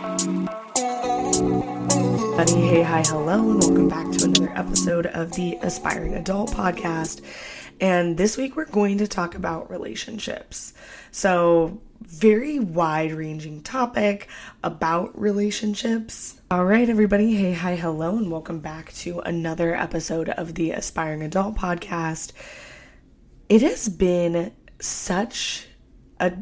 Buddy, 0.00 0.14
hey, 2.54 2.82
hi, 2.82 3.02
hello, 3.06 3.50
and 3.50 3.60
welcome 3.60 3.86
back 3.86 4.10
to 4.12 4.24
another 4.24 4.50
episode 4.56 5.04
of 5.04 5.32
the 5.32 5.58
Aspiring 5.60 6.14
Adult 6.14 6.52
Podcast. 6.52 7.20
And 7.82 8.16
this 8.16 8.38
week 8.38 8.56
we're 8.56 8.64
going 8.64 8.96
to 8.96 9.06
talk 9.06 9.34
about 9.34 9.70
relationships. 9.70 10.72
So, 11.10 11.82
very 12.00 12.58
wide 12.58 13.12
ranging 13.12 13.62
topic 13.62 14.30
about 14.64 15.20
relationships. 15.20 16.40
All 16.50 16.64
right, 16.64 16.88
everybody. 16.88 17.34
Hey, 17.34 17.52
hi, 17.52 17.76
hello, 17.76 18.16
and 18.16 18.30
welcome 18.30 18.60
back 18.60 18.94
to 18.94 19.20
another 19.20 19.74
episode 19.74 20.30
of 20.30 20.54
the 20.54 20.70
Aspiring 20.70 21.20
Adult 21.20 21.56
Podcast. 21.56 22.32
It 23.50 23.60
has 23.60 23.90
been 23.90 24.52
such 24.80 25.66
a 26.18 26.32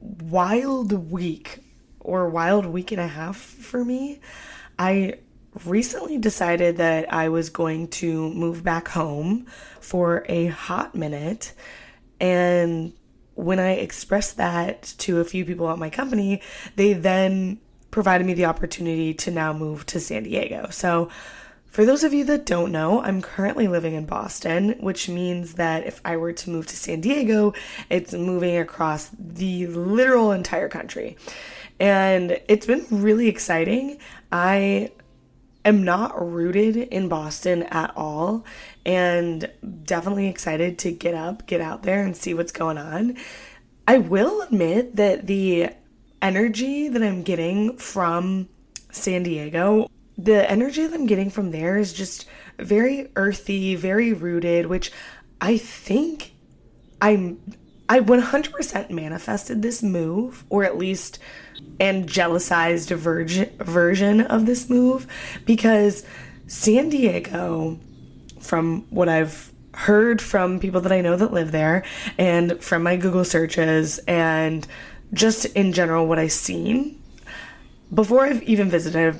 wild 0.00 1.10
week 1.10 1.58
or 2.02 2.28
wild 2.28 2.66
week 2.66 2.92
and 2.92 3.00
a 3.00 3.06
half 3.06 3.36
for 3.36 3.84
me. 3.84 4.20
I 4.78 5.18
recently 5.64 6.18
decided 6.18 6.78
that 6.78 7.12
I 7.12 7.28
was 7.28 7.50
going 7.50 7.88
to 7.88 8.30
move 8.30 8.64
back 8.64 8.88
home 8.88 9.46
for 9.80 10.24
a 10.28 10.46
hot 10.46 10.94
minute. 10.94 11.52
And 12.20 12.92
when 13.34 13.58
I 13.58 13.72
expressed 13.72 14.36
that 14.36 14.94
to 14.98 15.20
a 15.20 15.24
few 15.24 15.44
people 15.44 15.70
at 15.70 15.78
my 15.78 15.90
company, 15.90 16.42
they 16.76 16.92
then 16.92 17.60
provided 17.90 18.26
me 18.26 18.34
the 18.34 18.46
opportunity 18.46 19.14
to 19.14 19.30
now 19.30 19.52
move 19.52 19.84
to 19.86 20.00
San 20.00 20.24
Diego. 20.24 20.68
So, 20.70 21.10
for 21.66 21.86
those 21.86 22.04
of 22.04 22.12
you 22.12 22.24
that 22.24 22.44
don't 22.44 22.70
know, 22.70 23.00
I'm 23.00 23.22
currently 23.22 23.66
living 23.66 23.94
in 23.94 24.04
Boston, 24.04 24.76
which 24.80 25.08
means 25.08 25.54
that 25.54 25.86
if 25.86 26.02
I 26.04 26.18
were 26.18 26.34
to 26.34 26.50
move 26.50 26.66
to 26.66 26.76
San 26.76 27.00
Diego, 27.00 27.54
it's 27.88 28.12
moving 28.12 28.58
across 28.58 29.10
the 29.18 29.66
literal 29.68 30.32
entire 30.32 30.68
country. 30.68 31.16
And 31.82 32.40
it's 32.46 32.64
been 32.64 32.86
really 32.90 33.26
exciting. 33.26 33.98
I 34.30 34.92
am 35.64 35.82
not 35.82 36.14
rooted 36.16 36.76
in 36.76 37.08
Boston 37.08 37.64
at 37.64 37.92
all 37.96 38.44
and 38.86 39.50
definitely 39.82 40.28
excited 40.28 40.78
to 40.78 40.92
get 40.92 41.14
up, 41.14 41.44
get 41.48 41.60
out 41.60 41.82
there 41.82 42.04
and 42.04 42.16
see 42.16 42.34
what's 42.34 42.52
going 42.52 42.78
on. 42.78 43.16
I 43.88 43.98
will 43.98 44.42
admit 44.42 44.94
that 44.94 45.26
the 45.26 45.70
energy 46.22 46.86
that 46.86 47.02
I'm 47.02 47.24
getting 47.24 47.76
from 47.78 48.48
San 48.92 49.24
Diego, 49.24 49.90
the 50.16 50.48
energy 50.48 50.86
that 50.86 50.94
I'm 50.94 51.06
getting 51.06 51.30
from 51.30 51.50
there 51.50 51.78
is 51.78 51.92
just 51.92 52.26
very 52.60 53.10
earthy, 53.16 53.74
very 53.74 54.12
rooted, 54.12 54.66
which 54.66 54.92
I 55.40 55.56
think 55.56 56.32
I'm 57.00 57.40
I 57.88 58.00
100% 58.00 58.90
manifested 58.90 59.62
this 59.62 59.82
move, 59.82 60.44
or 60.48 60.64
at 60.64 60.78
least 60.78 61.18
angelicized 61.80 62.94
version 62.96 63.50
version 63.58 64.20
of 64.20 64.46
this 64.46 64.70
move, 64.70 65.06
because 65.44 66.04
San 66.46 66.88
Diego, 66.88 67.78
from 68.40 68.82
what 68.90 69.08
I've 69.08 69.52
heard 69.74 70.20
from 70.20 70.60
people 70.60 70.80
that 70.82 70.92
I 70.92 71.00
know 71.00 71.16
that 71.16 71.32
live 71.32 71.50
there, 71.50 71.84
and 72.18 72.62
from 72.62 72.82
my 72.82 72.96
Google 72.96 73.24
searches, 73.24 73.98
and 74.00 74.66
just 75.12 75.46
in 75.46 75.72
general 75.72 76.06
what 76.06 76.18
I've 76.18 76.32
seen, 76.32 77.01
before 77.94 78.24
I've 78.24 78.42
even 78.44 78.70
visited, 78.70 79.16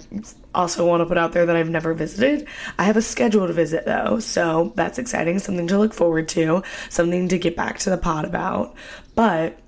I 0.55 0.59
also 0.59 0.87
want 0.87 1.03
to 1.03 1.07
put 1.07 1.19
out 1.19 1.33
there 1.33 1.45
that 1.45 1.57
I've 1.57 1.69
never 1.69 1.93
visited. 1.93 2.49
I 2.79 2.85
have 2.85 2.97
a 2.97 3.03
scheduled 3.03 3.51
visit 3.51 3.85
though, 3.85 4.19
so 4.19 4.73
that's 4.77 4.99
exciting, 4.99 5.39
something 5.39 5.67
to 5.69 5.79
look 5.79 5.93
forward 5.93 6.29
to, 6.31 6.63
something 6.89 7.29
to 7.29 7.39
get 7.39 7.57
back 7.57 7.79
to 7.81 7.91
the 7.91 7.99
pod 7.99 8.25
about. 8.25 8.75
But 9.15 9.59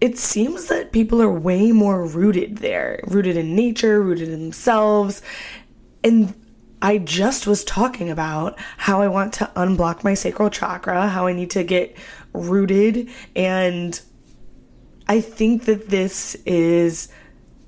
it 0.00 0.18
seems 0.18 0.66
that 0.66 0.92
people 0.92 1.20
are 1.20 1.30
way 1.30 1.72
more 1.72 2.04
rooted 2.04 2.58
there, 2.58 3.00
rooted 3.04 3.36
in 3.36 3.54
nature, 3.54 4.02
rooted 4.02 4.30
in 4.30 4.40
themselves. 4.40 5.20
And 6.02 6.34
I 6.80 6.98
just 6.98 7.46
was 7.46 7.62
talking 7.64 8.10
about 8.10 8.58
how 8.78 9.02
I 9.02 9.08
want 9.08 9.34
to 9.34 9.50
unblock 9.54 10.02
my 10.02 10.14
sacral 10.14 10.50
chakra, 10.50 11.06
how 11.08 11.26
I 11.26 11.34
need 11.34 11.50
to 11.50 11.62
get 11.62 11.96
rooted. 12.32 13.10
And 13.36 14.00
I 15.06 15.20
think 15.20 15.66
that 15.66 15.90
this 15.90 16.34
is 16.46 17.08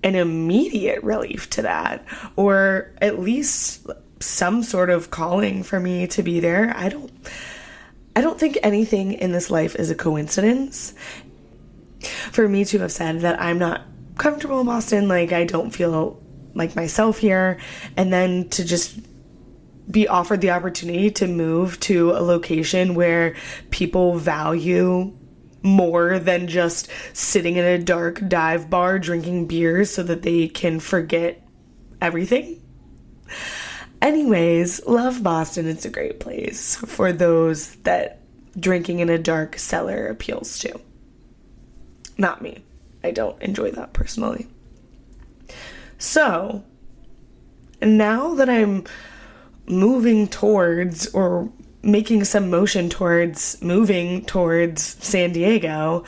an 0.05 0.15
immediate 0.15 1.03
relief 1.03 1.51
to 1.51 1.63
that, 1.63 2.05
or 2.37 2.93
at 3.01 3.19
least 3.19 3.87
some 4.21 4.63
sort 4.63 4.91
of 4.91 5.11
calling 5.11 5.63
for 5.63 5.81
me 5.81 6.07
to 6.07 6.23
be 6.23 6.39
there. 6.39 6.73
I 6.77 6.89
don't 6.91 7.11
I 8.15 8.21
don't 8.21 8.39
think 8.39 8.59
anything 8.63 9.15
in 9.15 9.33
this 9.33 9.51
life 9.51 9.75
is 9.75 9.91
a 9.91 9.95
coincidence. 9.95 10.95
For 12.31 12.47
me 12.49 12.65
to 12.67 12.79
have 12.81 12.93
said 12.93 13.23
that 13.23 13.41
I'm 13.41 13.59
not 13.59 13.83
comfortable 14.19 14.61
in 14.61 14.67
Boston, 14.67 15.09
like 15.09 15.33
I 15.33 15.45
don't 15.45 15.71
feel 15.71 16.23
like 16.55 16.77
myself 16.77 17.19
here, 17.19 17.59
and 17.97 18.13
then 18.13 18.49
to 18.51 18.65
just 18.65 18.99
be 19.91 20.07
offered 20.07 20.41
the 20.41 20.51
opportunity 20.51 21.11
to 21.11 21.27
move 21.27 21.81
to 21.81 22.11
a 22.13 22.21
location 22.21 22.95
where 22.95 23.35
people 23.71 24.17
value 24.17 25.13
more 25.65 26.19
than 26.19 26.47
just 26.47 26.89
sitting 27.15 27.57
in 27.57 27.65
a 27.65 27.79
dark 27.79 28.21
dive 28.29 28.71
bar 28.71 28.99
drinking 28.99 29.47
beers 29.47 29.91
so 29.91 30.03
that 30.05 30.23
they 30.23 30.47
can 30.47 30.79
forget 30.79 31.43
everything. 32.01 32.63
Anyways, 34.01 34.85
love 34.87 35.23
Boston. 35.23 35.67
It's 35.67 35.87
a 35.87 35.91
great 35.91 36.21
place 36.21 36.77
for 36.77 37.13
those 37.13 37.77
that 37.77 38.21
drinking 38.61 39.01
in 39.01 39.09
a 39.09 39.19
dark 39.19 39.59
cellar 39.59 40.07
appeals 40.07 40.59
to. 40.61 40.79
Not 42.19 42.43
me. 42.43 42.63
I 43.03 43.11
don't 43.11 43.41
enjoy 43.43 43.71
that 43.73 43.95
personally. 43.95 44.47
So, 45.97 46.63
now 47.81 48.35
that 48.35 48.51
I'm 48.51 48.85
moving 49.67 50.29
towards 50.29 51.07
or 51.09 51.51
making 51.84 52.25
some 52.25 52.50
motion 52.50 52.89
towards 52.89 53.61
moving 53.62 54.25
towards 54.25 54.83
San 54.83 55.33
Diego, 55.33 56.05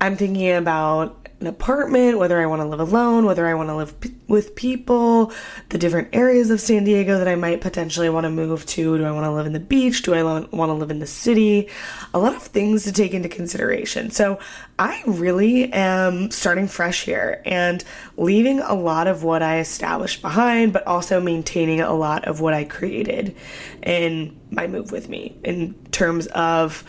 I'm 0.00 0.16
thinking 0.16 0.52
about 0.52 1.21
an 1.42 1.48
apartment, 1.48 2.18
whether 2.18 2.40
I 2.40 2.46
want 2.46 2.62
to 2.62 2.68
live 2.68 2.78
alone, 2.78 3.26
whether 3.26 3.46
I 3.46 3.54
want 3.54 3.68
to 3.68 3.74
live 3.74 4.00
p- 4.00 4.14
with 4.28 4.54
people, 4.54 5.32
the 5.70 5.76
different 5.76 6.08
areas 6.12 6.50
of 6.50 6.60
San 6.60 6.84
Diego 6.84 7.18
that 7.18 7.26
I 7.26 7.34
might 7.34 7.60
potentially 7.60 8.08
want 8.08 8.24
to 8.24 8.30
move 8.30 8.64
to. 8.66 8.96
Do 8.96 9.04
I 9.04 9.10
want 9.10 9.24
to 9.24 9.32
live 9.32 9.46
in 9.46 9.52
the 9.52 9.60
beach? 9.60 10.02
Do 10.02 10.14
I 10.14 10.22
lo- 10.22 10.48
want 10.52 10.70
to 10.70 10.74
live 10.74 10.92
in 10.92 11.00
the 11.00 11.06
city? 11.06 11.68
A 12.14 12.18
lot 12.20 12.36
of 12.36 12.42
things 12.42 12.84
to 12.84 12.92
take 12.92 13.12
into 13.12 13.28
consideration. 13.28 14.12
So 14.12 14.38
I 14.78 15.02
really 15.04 15.72
am 15.72 16.30
starting 16.30 16.68
fresh 16.68 17.04
here 17.04 17.42
and 17.44 17.82
leaving 18.16 18.60
a 18.60 18.74
lot 18.74 19.08
of 19.08 19.24
what 19.24 19.42
I 19.42 19.58
established 19.58 20.22
behind, 20.22 20.72
but 20.72 20.86
also 20.86 21.20
maintaining 21.20 21.80
a 21.80 21.92
lot 21.92 22.26
of 22.26 22.40
what 22.40 22.54
I 22.54 22.62
created 22.62 23.34
in 23.82 24.38
my 24.50 24.68
move 24.68 24.92
with 24.92 25.08
me 25.08 25.36
in 25.42 25.74
terms 25.90 26.28
of 26.28 26.84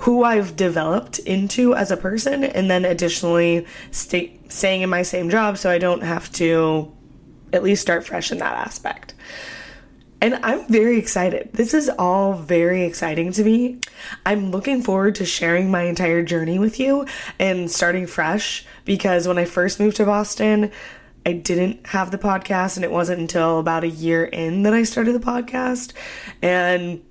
who 0.00 0.24
I've 0.24 0.56
developed 0.56 1.18
into 1.20 1.74
as 1.74 1.90
a 1.90 1.96
person, 1.96 2.44
and 2.44 2.70
then 2.70 2.84
additionally 2.84 3.66
stay, 3.90 4.38
staying 4.48 4.82
in 4.82 4.90
my 4.90 5.02
same 5.02 5.30
job 5.30 5.58
so 5.58 5.70
I 5.70 5.78
don't 5.78 6.02
have 6.02 6.30
to 6.32 6.92
at 7.52 7.62
least 7.62 7.82
start 7.82 8.06
fresh 8.06 8.30
in 8.30 8.38
that 8.38 8.54
aspect. 8.54 9.14
And 10.20 10.34
I'm 10.42 10.66
very 10.66 10.98
excited. 10.98 11.50
This 11.52 11.74
is 11.74 11.88
all 11.96 12.34
very 12.34 12.84
exciting 12.84 13.32
to 13.32 13.44
me. 13.44 13.80
I'm 14.26 14.50
looking 14.50 14.82
forward 14.82 15.14
to 15.16 15.24
sharing 15.24 15.70
my 15.70 15.82
entire 15.82 16.24
journey 16.24 16.58
with 16.58 16.80
you 16.80 17.06
and 17.38 17.70
starting 17.70 18.06
fresh 18.06 18.66
because 18.84 19.28
when 19.28 19.38
I 19.38 19.44
first 19.44 19.78
moved 19.78 19.96
to 19.98 20.04
Boston, 20.04 20.72
I 21.24 21.32
didn't 21.32 21.88
have 21.88 22.10
the 22.10 22.18
podcast, 22.18 22.76
and 22.76 22.84
it 22.84 22.90
wasn't 22.90 23.20
until 23.20 23.58
about 23.58 23.84
a 23.84 23.88
year 23.88 24.24
in 24.24 24.62
that 24.62 24.72
I 24.72 24.82
started 24.84 25.14
the 25.14 25.24
podcast. 25.24 25.92
And 26.40 27.02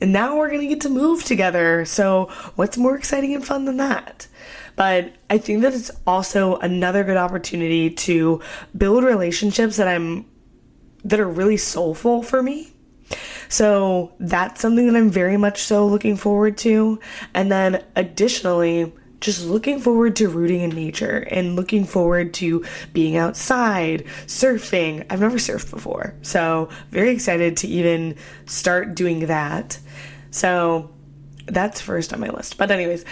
and 0.00 0.12
now 0.12 0.36
we're 0.36 0.48
going 0.48 0.60
to 0.60 0.66
get 0.66 0.80
to 0.82 0.88
move 0.88 1.24
together. 1.24 1.84
So, 1.84 2.26
what's 2.56 2.76
more 2.76 2.96
exciting 2.96 3.34
and 3.34 3.44
fun 3.44 3.64
than 3.64 3.78
that? 3.78 4.26
But 4.74 5.14
I 5.30 5.38
think 5.38 5.62
that 5.62 5.72
it's 5.72 5.90
also 6.06 6.56
another 6.56 7.02
good 7.02 7.16
opportunity 7.16 7.90
to 7.90 8.42
build 8.76 9.04
relationships 9.04 9.76
that 9.76 9.88
I'm 9.88 10.26
that 11.04 11.20
are 11.20 11.28
really 11.28 11.56
soulful 11.56 12.22
for 12.22 12.42
me. 12.42 12.72
So, 13.48 14.12
that's 14.18 14.60
something 14.60 14.86
that 14.86 14.96
I'm 14.96 15.10
very 15.10 15.36
much 15.36 15.62
so 15.62 15.86
looking 15.86 16.16
forward 16.16 16.58
to. 16.58 17.00
And 17.32 17.50
then 17.50 17.82
additionally, 17.94 18.92
just 19.20 19.46
looking 19.46 19.80
forward 19.80 20.16
to 20.16 20.28
rooting 20.28 20.60
in 20.60 20.70
nature 20.70 21.26
and 21.30 21.56
looking 21.56 21.84
forward 21.84 22.34
to 22.34 22.64
being 22.92 23.16
outside, 23.16 24.04
surfing. 24.26 25.06
I've 25.10 25.20
never 25.20 25.38
surfed 25.38 25.70
before, 25.70 26.14
so 26.22 26.68
very 26.90 27.10
excited 27.10 27.56
to 27.58 27.68
even 27.68 28.16
start 28.44 28.94
doing 28.94 29.26
that. 29.26 29.78
So 30.30 30.90
that's 31.46 31.80
first 31.80 32.12
on 32.12 32.20
my 32.20 32.28
list. 32.28 32.58
But 32.58 32.70
anyways, 32.70 33.04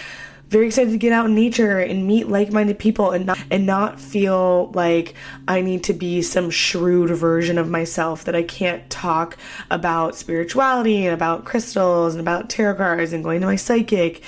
very 0.49 0.67
excited 0.67 0.91
to 0.91 0.97
get 0.97 1.11
out 1.11 1.25
in 1.25 1.33
nature 1.33 1.79
and 1.79 2.05
meet 2.05 2.29
like-minded 2.29 2.77
people 2.77 3.11
and 3.11 3.25
not 3.25 3.39
and 3.49 3.65
not 3.65 3.99
feel 3.99 4.71
like 4.73 5.15
I 5.47 5.61
need 5.61 5.83
to 5.85 5.93
be 5.93 6.21
some 6.21 6.51
shrewd 6.51 7.09
version 7.09 7.57
of 7.57 7.67
myself 7.67 8.25
that 8.25 8.35
I 8.35 8.43
can't 8.43 8.87
talk 8.91 9.37
about 9.71 10.15
spirituality 10.15 11.05
and 11.05 11.13
about 11.15 11.45
crystals 11.45 12.13
and 12.13 12.21
about 12.21 12.49
tarot 12.49 12.75
cards 12.75 13.11
and 13.11 13.23
going 13.23 13.41
to 13.41 13.47
my 13.47 13.55
psychic 13.55 14.21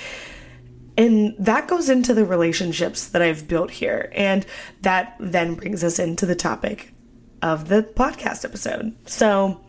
And 0.98 1.36
that 1.38 1.68
goes 1.68 1.88
into 1.88 2.12
the 2.12 2.26
relationships 2.26 3.06
that 3.08 3.22
I've 3.22 3.46
built 3.46 3.70
here. 3.70 4.10
And 4.14 4.44
that 4.82 5.16
then 5.20 5.54
brings 5.54 5.84
us 5.84 6.00
into 6.00 6.26
the 6.26 6.34
topic 6.34 6.92
of 7.40 7.68
the 7.68 7.84
podcast 7.84 8.44
episode. 8.44 8.96
So, 9.08 9.60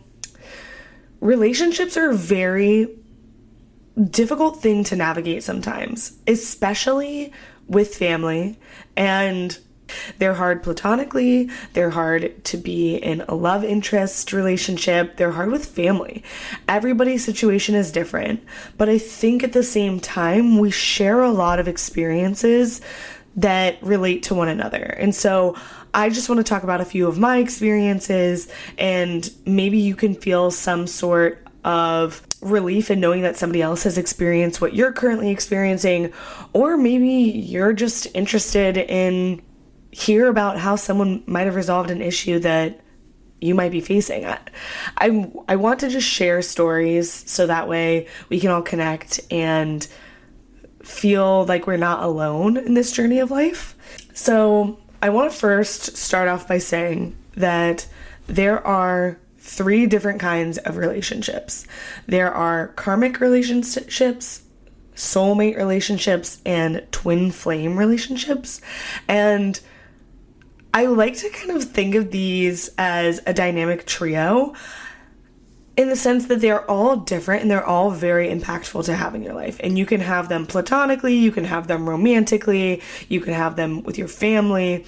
relationships 1.20 1.96
are 1.96 2.10
a 2.10 2.16
very 2.16 2.88
difficult 4.10 4.60
thing 4.60 4.82
to 4.84 4.96
navigate 4.96 5.44
sometimes, 5.44 6.18
especially 6.26 7.32
with 7.68 7.94
family. 7.94 8.58
And 8.96 9.56
they're 10.18 10.34
hard 10.34 10.62
platonically, 10.62 11.50
they're 11.72 11.90
hard 11.90 12.44
to 12.44 12.56
be 12.56 12.96
in 12.96 13.22
a 13.22 13.34
love 13.34 13.64
interest 13.64 14.32
relationship, 14.32 15.16
they're 15.16 15.32
hard 15.32 15.50
with 15.50 15.66
family. 15.66 16.22
Everybody's 16.68 17.24
situation 17.24 17.74
is 17.74 17.92
different, 17.92 18.42
but 18.76 18.88
I 18.88 18.98
think 18.98 19.42
at 19.42 19.52
the 19.52 19.62
same 19.62 20.00
time, 20.00 20.58
we 20.58 20.70
share 20.70 21.22
a 21.22 21.30
lot 21.30 21.58
of 21.58 21.68
experiences 21.68 22.80
that 23.36 23.82
relate 23.82 24.24
to 24.24 24.34
one 24.34 24.48
another. 24.48 24.82
And 24.98 25.14
so 25.14 25.56
I 25.94 26.08
just 26.10 26.28
want 26.28 26.38
to 26.38 26.44
talk 26.44 26.62
about 26.62 26.80
a 26.80 26.84
few 26.84 27.06
of 27.06 27.18
my 27.18 27.38
experiences, 27.38 28.48
and 28.78 29.30
maybe 29.46 29.78
you 29.78 29.94
can 29.94 30.14
feel 30.14 30.50
some 30.50 30.86
sort 30.86 31.46
of 31.64 32.26
relief 32.40 32.90
in 32.90 33.00
knowing 33.00 33.22
that 33.22 33.36
somebody 33.36 33.60
else 33.60 33.82
has 33.82 33.98
experienced 33.98 34.60
what 34.60 34.74
you're 34.74 34.92
currently 34.92 35.30
experiencing, 35.30 36.12
or 36.52 36.76
maybe 36.76 37.08
you're 37.08 37.72
just 37.72 38.06
interested 38.14 38.76
in 38.76 39.42
hear 39.90 40.28
about 40.28 40.58
how 40.58 40.76
someone 40.76 41.22
might 41.26 41.46
have 41.46 41.56
resolved 41.56 41.90
an 41.90 42.02
issue 42.02 42.38
that 42.40 42.80
you 43.40 43.54
might 43.54 43.72
be 43.72 43.80
facing. 43.80 44.26
I, 44.26 44.38
I, 44.98 45.30
I 45.48 45.56
want 45.56 45.80
to 45.80 45.88
just 45.88 46.06
share 46.06 46.42
stories 46.42 47.10
so 47.10 47.46
that 47.46 47.68
way 47.68 48.06
we 48.28 48.38
can 48.38 48.50
all 48.50 48.62
connect 48.62 49.20
and 49.30 49.86
feel 50.82 51.44
like 51.46 51.66
we're 51.66 51.76
not 51.76 52.02
alone 52.02 52.56
in 52.56 52.74
this 52.74 52.92
journey 52.92 53.18
of 53.18 53.30
life. 53.30 53.76
So, 54.14 54.78
I 55.02 55.08
want 55.08 55.32
to 55.32 55.38
first 55.38 55.96
start 55.96 56.28
off 56.28 56.46
by 56.46 56.58
saying 56.58 57.16
that 57.34 57.86
there 58.26 58.64
are 58.66 59.18
three 59.38 59.86
different 59.86 60.20
kinds 60.20 60.58
of 60.58 60.76
relationships 60.76 61.66
there 62.06 62.32
are 62.32 62.68
karmic 62.68 63.20
relationships, 63.20 64.42
soulmate 64.94 65.56
relationships, 65.56 66.40
and 66.44 66.86
twin 66.92 67.30
flame 67.30 67.78
relationships. 67.78 68.60
And 69.08 69.58
I 70.72 70.86
like 70.86 71.16
to 71.18 71.30
kind 71.30 71.50
of 71.50 71.64
think 71.64 71.94
of 71.94 72.10
these 72.10 72.70
as 72.78 73.20
a 73.26 73.34
dynamic 73.34 73.86
trio 73.86 74.54
in 75.76 75.88
the 75.88 75.96
sense 75.96 76.26
that 76.26 76.40
they're 76.40 76.68
all 76.70 76.96
different 76.96 77.42
and 77.42 77.50
they're 77.50 77.66
all 77.66 77.90
very 77.90 78.28
impactful 78.28 78.84
to 78.84 78.94
have 78.94 79.14
in 79.14 79.22
your 79.22 79.34
life. 79.34 79.58
And 79.60 79.78
you 79.78 79.86
can 79.86 80.00
have 80.00 80.28
them 80.28 80.46
platonically, 80.46 81.14
you 81.14 81.32
can 81.32 81.44
have 81.44 81.66
them 81.66 81.88
romantically, 81.88 82.82
you 83.08 83.20
can 83.20 83.32
have 83.32 83.56
them 83.56 83.82
with 83.82 83.98
your 83.98 84.08
family. 84.08 84.84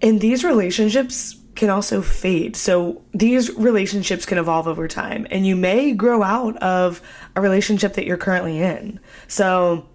And 0.00 0.20
these 0.20 0.44
relationships 0.44 1.36
can 1.56 1.70
also 1.70 2.02
fade. 2.02 2.56
So 2.56 3.02
these 3.12 3.50
relationships 3.54 4.26
can 4.26 4.38
evolve 4.38 4.66
over 4.66 4.88
time 4.88 5.26
and 5.30 5.46
you 5.46 5.56
may 5.56 5.92
grow 5.92 6.22
out 6.22 6.56
of 6.58 7.02
a 7.36 7.40
relationship 7.40 7.94
that 7.94 8.06
you're 8.06 8.16
currently 8.16 8.60
in. 8.60 9.00
So 9.28 9.88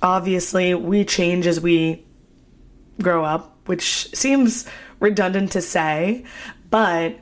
obviously, 0.00 0.74
we 0.74 1.04
change 1.04 1.46
as 1.46 1.60
we 1.60 2.04
grow 3.00 3.24
up, 3.24 3.53
which 3.66 4.14
seems 4.14 4.66
redundant 5.00 5.52
to 5.52 5.60
say, 5.60 6.24
but 6.70 7.18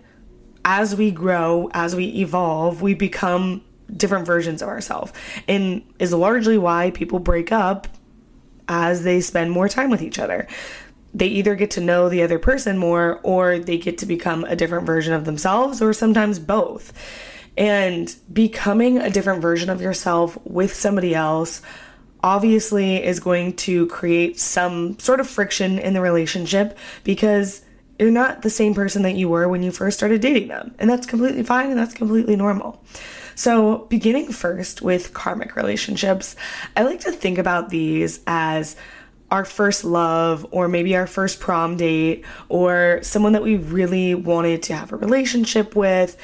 as 0.65 0.95
we 0.95 1.11
grow, 1.11 1.71
as 1.75 1.97
we 1.97 2.07
evolve, 2.07 2.83
we 2.83 2.95
become 2.95 3.63
different 3.95 4.27
versions 4.27 4.63
of 4.63 4.69
ourselves. 4.69 5.13
And 5.49 5.83
is 5.99 6.13
largely 6.13 6.59
why 6.59 6.91
people 6.93 7.19
break 7.19 7.53
up 7.53 7.89
as 8.69 9.03
they 9.03 9.21
spend 9.21 9.51
more 9.51 9.69
time 9.69 9.91
with 9.91 10.03
each 10.03 10.19
other. 10.19 10.47
They 11.15 11.27
either 11.27 11.55
get 11.55 11.73
to 11.73 11.81
know 11.81 12.09
the 12.09 12.23
other 12.23 12.39
person 12.39 12.79
more 12.79 13.21
or 13.23 13.59
they 13.59 13.77
get 13.77 13.99
to 13.99 14.07
become 14.07 14.45
a 14.45 14.57
different 14.57 14.87
version 14.87 15.13
of 15.13 15.25
themselves 15.25 15.83
or 15.83 15.93
sometimes 15.93 16.39
both. 16.39 16.93
And 17.57 18.15
becoming 18.33 18.97
a 18.99 19.11
different 19.11 19.43
version 19.43 19.69
of 19.69 19.83
yourself 19.83 20.39
with 20.45 20.73
somebody 20.73 21.15
else 21.15 21.61
obviously 22.23 23.03
is 23.03 23.21
going 23.21 23.55
to 23.57 23.87
create 23.89 24.39
some 24.39 24.99
sort 24.99 25.21
of 25.21 25.29
friction 25.29 25.79
in 25.79 25.95
the 25.95 26.01
relationship 26.01 26.79
because 27.05 27.63
you're 27.99 28.11
not 28.11 28.43
the 28.43 28.51
same 28.51 28.75
person 28.75 29.03
that 29.03 29.15
you 29.15 29.29
were 29.29 29.49
when 29.49 29.63
you 29.63 29.71
first 29.71 29.99
started 29.99 30.21
dating 30.21 30.49
them. 30.49 30.75
And 30.79 30.89
that's 30.89 31.07
completely 31.07 31.43
fine 31.43 31.71
and 31.71 31.79
that's 31.79 31.95
completely 31.95 32.37
normal. 32.37 32.83
So, 33.35 33.87
beginning 33.89 34.33
first 34.33 34.83
with 34.83 35.15
karmic 35.15 35.57
relationships, 35.57 36.37
I 36.77 36.83
like 36.83 37.01
to 37.01 37.13
think 37.13 37.39
about 37.39 37.71
these 37.71 38.21
as 38.27 38.77
our 39.31 39.47
first 39.47 39.83
love, 39.83 40.47
or 40.51 40.69
maybe 40.69 40.95
our 40.95 41.07
first 41.07 41.41
prom 41.41 41.79
date, 41.79 42.23
or 42.51 42.99
someone 43.03 43.33
that 43.33 43.43
we 43.43 43.57
really 43.57 44.15
wanted 44.15 44.63
to 44.65 44.75
have 44.75 44.93
a 44.93 44.97
relationship 44.97 45.75
with. 45.75 46.19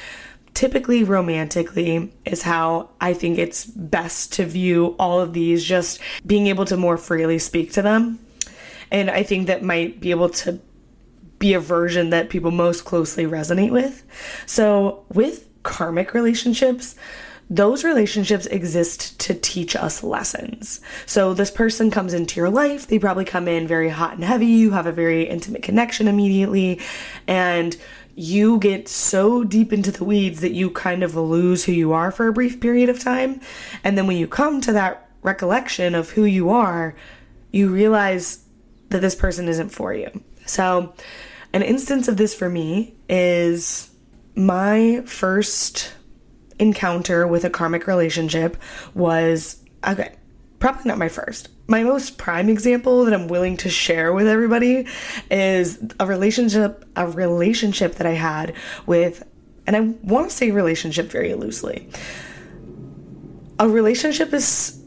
Typically, 0.58 1.04
romantically, 1.04 2.12
is 2.24 2.42
how 2.42 2.90
I 3.00 3.14
think 3.14 3.38
it's 3.38 3.64
best 3.64 4.32
to 4.32 4.44
view 4.44 4.96
all 4.98 5.20
of 5.20 5.32
these, 5.32 5.62
just 5.62 6.00
being 6.26 6.48
able 6.48 6.64
to 6.64 6.76
more 6.76 6.96
freely 6.96 7.38
speak 7.38 7.70
to 7.74 7.82
them. 7.82 8.18
And 8.90 9.08
I 9.08 9.22
think 9.22 9.46
that 9.46 9.62
might 9.62 10.00
be 10.00 10.10
able 10.10 10.30
to 10.30 10.58
be 11.38 11.54
a 11.54 11.60
version 11.60 12.10
that 12.10 12.28
people 12.28 12.50
most 12.50 12.84
closely 12.84 13.24
resonate 13.24 13.70
with. 13.70 14.02
So, 14.46 15.04
with 15.14 15.48
karmic 15.62 16.12
relationships, 16.12 16.96
those 17.48 17.84
relationships 17.84 18.46
exist 18.46 19.16
to 19.20 19.34
teach 19.34 19.76
us 19.76 20.02
lessons. 20.02 20.80
So, 21.06 21.34
this 21.34 21.52
person 21.52 21.92
comes 21.92 22.12
into 22.12 22.40
your 22.40 22.50
life, 22.50 22.88
they 22.88 22.98
probably 22.98 23.24
come 23.24 23.46
in 23.46 23.68
very 23.68 23.90
hot 23.90 24.14
and 24.14 24.24
heavy, 24.24 24.46
you 24.46 24.72
have 24.72 24.86
a 24.86 24.92
very 24.92 25.22
intimate 25.22 25.62
connection 25.62 26.08
immediately, 26.08 26.80
and 27.28 27.76
you 28.18 28.58
get 28.58 28.88
so 28.88 29.44
deep 29.44 29.72
into 29.72 29.92
the 29.92 30.04
weeds 30.04 30.40
that 30.40 30.52
you 30.52 30.70
kind 30.70 31.02
of 31.02 31.14
lose 31.14 31.64
who 31.64 31.72
you 31.72 31.92
are 31.92 32.10
for 32.10 32.26
a 32.26 32.32
brief 32.32 32.60
period 32.60 32.88
of 32.88 32.98
time. 32.98 33.40
And 33.84 33.96
then 33.96 34.06
when 34.06 34.16
you 34.16 34.26
come 34.26 34.60
to 34.62 34.72
that 34.72 35.08
recollection 35.22 35.94
of 35.94 36.10
who 36.10 36.24
you 36.24 36.50
are, 36.50 36.96
you 37.52 37.68
realize 37.68 38.44
that 38.90 39.00
this 39.00 39.14
person 39.14 39.48
isn't 39.48 39.68
for 39.68 39.94
you. 39.94 40.22
So, 40.46 40.94
an 41.52 41.62
instance 41.62 42.08
of 42.08 42.16
this 42.16 42.34
for 42.34 42.48
me 42.48 42.94
is 43.08 43.90
my 44.34 45.02
first 45.06 45.92
encounter 46.58 47.26
with 47.26 47.44
a 47.44 47.50
karmic 47.50 47.86
relationship 47.86 48.56
was 48.94 49.62
okay, 49.86 50.16
probably 50.58 50.82
not 50.84 50.98
my 50.98 51.08
first. 51.08 51.48
My 51.66 51.82
most 51.82 52.18
prime 52.18 52.48
example 52.48 53.04
that 53.04 53.14
I'm 53.14 53.28
willing 53.28 53.56
to 53.58 53.70
share 53.70 54.12
with 54.12 54.26
everybody 54.26 54.86
is 55.30 55.78
a 56.00 56.06
relationship 56.06 56.84
a 56.96 57.08
relationship 57.08 57.96
that 57.96 58.06
I 58.06 58.12
had 58.12 58.54
with 58.86 59.24
and 59.66 59.76
I 59.76 59.80
want 59.80 60.30
to 60.30 60.34
say 60.34 60.50
relationship 60.50 61.10
very 61.10 61.34
loosely. 61.34 61.90
A 63.58 63.68
relationship 63.68 64.32
is 64.32 64.77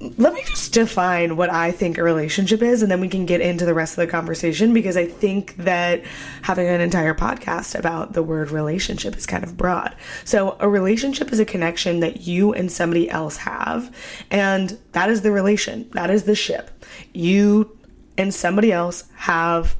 let 0.00 0.32
me 0.32 0.42
just 0.44 0.72
define 0.72 1.36
what 1.36 1.50
I 1.50 1.72
think 1.72 1.98
a 1.98 2.04
relationship 2.04 2.62
is, 2.62 2.82
and 2.82 2.90
then 2.90 3.00
we 3.00 3.08
can 3.08 3.26
get 3.26 3.40
into 3.40 3.64
the 3.64 3.74
rest 3.74 3.98
of 3.98 4.06
the 4.06 4.06
conversation 4.06 4.72
because 4.72 4.96
I 4.96 5.06
think 5.06 5.56
that 5.56 6.04
having 6.42 6.68
an 6.68 6.80
entire 6.80 7.14
podcast 7.14 7.76
about 7.76 8.12
the 8.12 8.22
word 8.22 8.50
relationship 8.50 9.16
is 9.16 9.26
kind 9.26 9.42
of 9.42 9.56
broad. 9.56 9.96
So, 10.24 10.56
a 10.60 10.68
relationship 10.68 11.32
is 11.32 11.40
a 11.40 11.44
connection 11.44 11.98
that 12.00 12.20
you 12.20 12.52
and 12.54 12.70
somebody 12.70 13.10
else 13.10 13.38
have, 13.38 13.92
and 14.30 14.78
that 14.92 15.10
is 15.10 15.22
the 15.22 15.32
relation, 15.32 15.88
that 15.94 16.10
is 16.10 16.24
the 16.24 16.36
ship. 16.36 16.70
You 17.12 17.76
and 18.16 18.32
somebody 18.32 18.70
else 18.70 19.04
have 19.16 19.76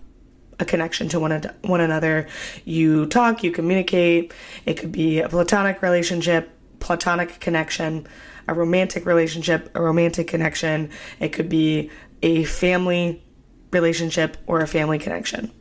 a 0.59 0.65
connection 0.65 1.09
to 1.11 1.21
one, 1.21 1.31
ad- 1.31 1.55
one 1.63 1.81
another. 1.81 2.27
You 2.65 3.07
talk, 3.07 3.45
you 3.45 3.53
communicate. 3.53 4.33
It 4.67 4.75
could 4.75 4.91
be 4.91 5.21
a 5.21 5.29
platonic 5.29 5.81
relationship, 5.81 6.51
platonic 6.81 7.39
connection 7.39 8.09
a 8.49 8.55
romantic 8.55 9.07
relationship, 9.07 9.71
a 9.75 9.83
romantic 9.83 10.27
connection. 10.27 10.91
It 11.21 11.29
could 11.29 11.49
be 11.49 11.91
a 12.23 12.45
family 12.45 13.23
relationship 13.71 14.37
or 14.47 14.61
a 14.61 14.67
family 14.67 14.99
connection. 14.99 15.53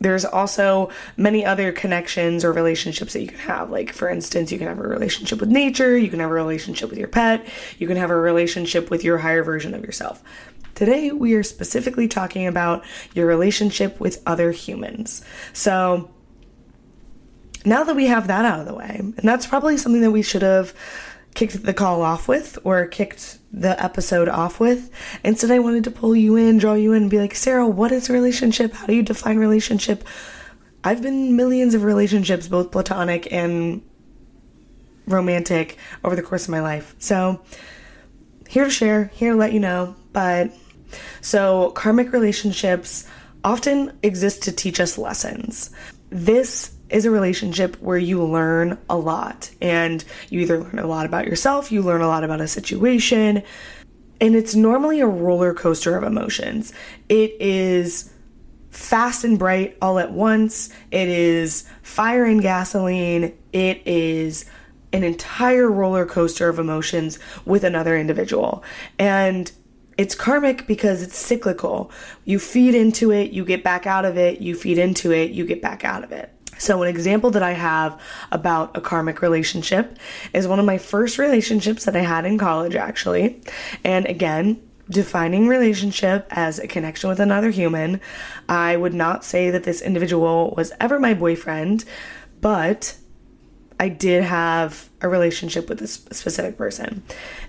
There's 0.00 0.24
also 0.24 0.90
many 1.16 1.46
other 1.46 1.72
connections 1.72 2.44
or 2.44 2.52
relationships 2.52 3.12
that 3.12 3.20
you 3.20 3.28
can 3.28 3.38
have. 3.38 3.70
Like, 3.70 3.92
for 3.92 4.08
instance, 4.08 4.50
you 4.50 4.58
can 4.58 4.66
have 4.66 4.78
a 4.78 4.88
relationship 4.88 5.40
with 5.40 5.50
nature, 5.50 5.96
you 5.96 6.10
can 6.10 6.20
have 6.20 6.30
a 6.30 6.34
relationship 6.34 6.90
with 6.90 6.98
your 6.98 7.08
pet, 7.08 7.46
you 7.78 7.86
can 7.86 7.96
have 7.96 8.10
a 8.10 8.16
relationship 8.16 8.90
with 8.90 9.04
your 9.04 9.18
higher 9.18 9.44
version 9.44 9.72
of 9.72 9.82
yourself. 9.82 10.22
Today, 10.74 11.12
we 11.12 11.34
are 11.34 11.44
specifically 11.44 12.08
talking 12.08 12.46
about 12.46 12.84
your 13.14 13.26
relationship 13.26 14.00
with 14.00 14.20
other 14.26 14.50
humans. 14.50 15.24
So, 15.52 16.10
now 17.64 17.84
that 17.84 17.96
we 17.96 18.06
have 18.06 18.26
that 18.26 18.44
out 18.44 18.60
of 18.60 18.66
the 18.66 18.74
way, 18.74 18.96
and 18.98 19.22
that's 19.22 19.46
probably 19.46 19.76
something 19.76 20.02
that 20.02 20.10
we 20.10 20.22
should 20.22 20.42
have 20.42 20.74
kicked 21.34 21.64
the 21.64 21.74
call 21.74 22.02
off 22.02 22.28
with 22.28 22.58
or 22.64 22.86
kicked 22.86 23.38
the 23.52 23.82
episode 23.82 24.28
off 24.28 24.60
with. 24.60 24.90
Instead, 25.24 25.50
I 25.50 25.58
wanted 25.58 25.84
to 25.84 25.90
pull 25.90 26.14
you 26.16 26.36
in, 26.36 26.58
draw 26.58 26.74
you 26.74 26.92
in, 26.92 27.02
and 27.02 27.10
be 27.10 27.18
like, 27.18 27.34
Sarah, 27.34 27.66
what 27.66 27.92
is 27.92 28.08
relationship? 28.08 28.72
How 28.72 28.86
do 28.86 28.94
you 28.94 29.02
define 29.02 29.38
relationship? 29.38 30.04
I've 30.82 31.02
been 31.02 31.36
millions 31.36 31.74
of 31.74 31.82
relationships, 31.82 32.46
both 32.46 32.70
platonic 32.70 33.32
and 33.32 33.82
romantic, 35.06 35.78
over 36.02 36.14
the 36.14 36.22
course 36.22 36.44
of 36.44 36.50
my 36.50 36.60
life. 36.60 36.94
So, 36.98 37.42
here 38.48 38.64
to 38.64 38.70
share, 38.70 39.10
here 39.14 39.32
to 39.32 39.38
let 39.38 39.52
you 39.52 39.60
know. 39.60 39.96
But 40.12 40.52
so, 41.20 41.70
karmic 41.72 42.12
relationships 42.12 43.08
often 43.42 43.96
exist 44.02 44.42
to 44.44 44.52
teach 44.52 44.78
us 44.80 44.98
lessons. 44.98 45.70
This 46.10 46.73
is 46.90 47.04
a 47.04 47.10
relationship 47.10 47.76
where 47.80 47.98
you 47.98 48.22
learn 48.22 48.78
a 48.88 48.96
lot, 48.96 49.50
and 49.60 50.04
you 50.30 50.40
either 50.40 50.60
learn 50.60 50.78
a 50.78 50.86
lot 50.86 51.06
about 51.06 51.26
yourself, 51.26 51.72
you 51.72 51.82
learn 51.82 52.00
a 52.00 52.08
lot 52.08 52.24
about 52.24 52.40
a 52.40 52.48
situation, 52.48 53.42
and 54.20 54.36
it's 54.36 54.54
normally 54.54 55.00
a 55.00 55.06
roller 55.06 55.54
coaster 55.54 55.96
of 55.96 56.04
emotions. 56.04 56.72
It 57.08 57.40
is 57.40 58.12
fast 58.70 59.24
and 59.24 59.38
bright 59.38 59.76
all 59.80 59.98
at 59.98 60.12
once, 60.12 60.70
it 60.90 61.08
is 61.08 61.68
fire 61.82 62.24
and 62.24 62.42
gasoline, 62.42 63.36
it 63.52 63.82
is 63.86 64.44
an 64.92 65.02
entire 65.02 65.70
roller 65.70 66.06
coaster 66.06 66.48
of 66.48 66.58
emotions 66.58 67.18
with 67.44 67.64
another 67.64 67.96
individual. 67.96 68.62
And 68.98 69.50
it's 69.96 70.14
karmic 70.14 70.66
because 70.66 71.02
it's 71.02 71.16
cyclical. 71.16 71.90
You 72.24 72.38
feed 72.38 72.74
into 72.74 73.12
it, 73.12 73.30
you 73.30 73.44
get 73.44 73.62
back 73.62 73.86
out 73.86 74.04
of 74.04 74.16
it, 74.16 74.40
you 74.40 74.54
feed 74.54 74.78
into 74.78 75.12
it, 75.12 75.30
you 75.30 75.46
get 75.46 75.62
back 75.62 75.84
out 75.84 76.02
of 76.02 76.12
it. 76.12 76.33
So, 76.58 76.82
an 76.82 76.88
example 76.88 77.30
that 77.30 77.42
I 77.42 77.52
have 77.52 78.00
about 78.30 78.76
a 78.76 78.80
karmic 78.80 79.22
relationship 79.22 79.98
is 80.32 80.46
one 80.46 80.58
of 80.58 80.64
my 80.64 80.78
first 80.78 81.18
relationships 81.18 81.84
that 81.84 81.96
I 81.96 82.00
had 82.00 82.24
in 82.24 82.38
college, 82.38 82.74
actually. 82.74 83.42
And 83.82 84.06
again, 84.06 84.60
defining 84.90 85.48
relationship 85.48 86.26
as 86.30 86.58
a 86.58 86.66
connection 86.66 87.08
with 87.08 87.20
another 87.20 87.50
human. 87.50 88.00
I 88.48 88.76
would 88.76 88.94
not 88.94 89.24
say 89.24 89.50
that 89.50 89.64
this 89.64 89.80
individual 89.80 90.54
was 90.56 90.72
ever 90.80 90.98
my 91.00 91.14
boyfriend, 91.14 91.84
but 92.40 92.96
I 93.80 93.88
did 93.88 94.22
have 94.24 94.88
a 95.00 95.08
relationship 95.08 95.68
with 95.68 95.78
this 95.78 95.94
specific 95.94 96.56
person. 96.56 97.02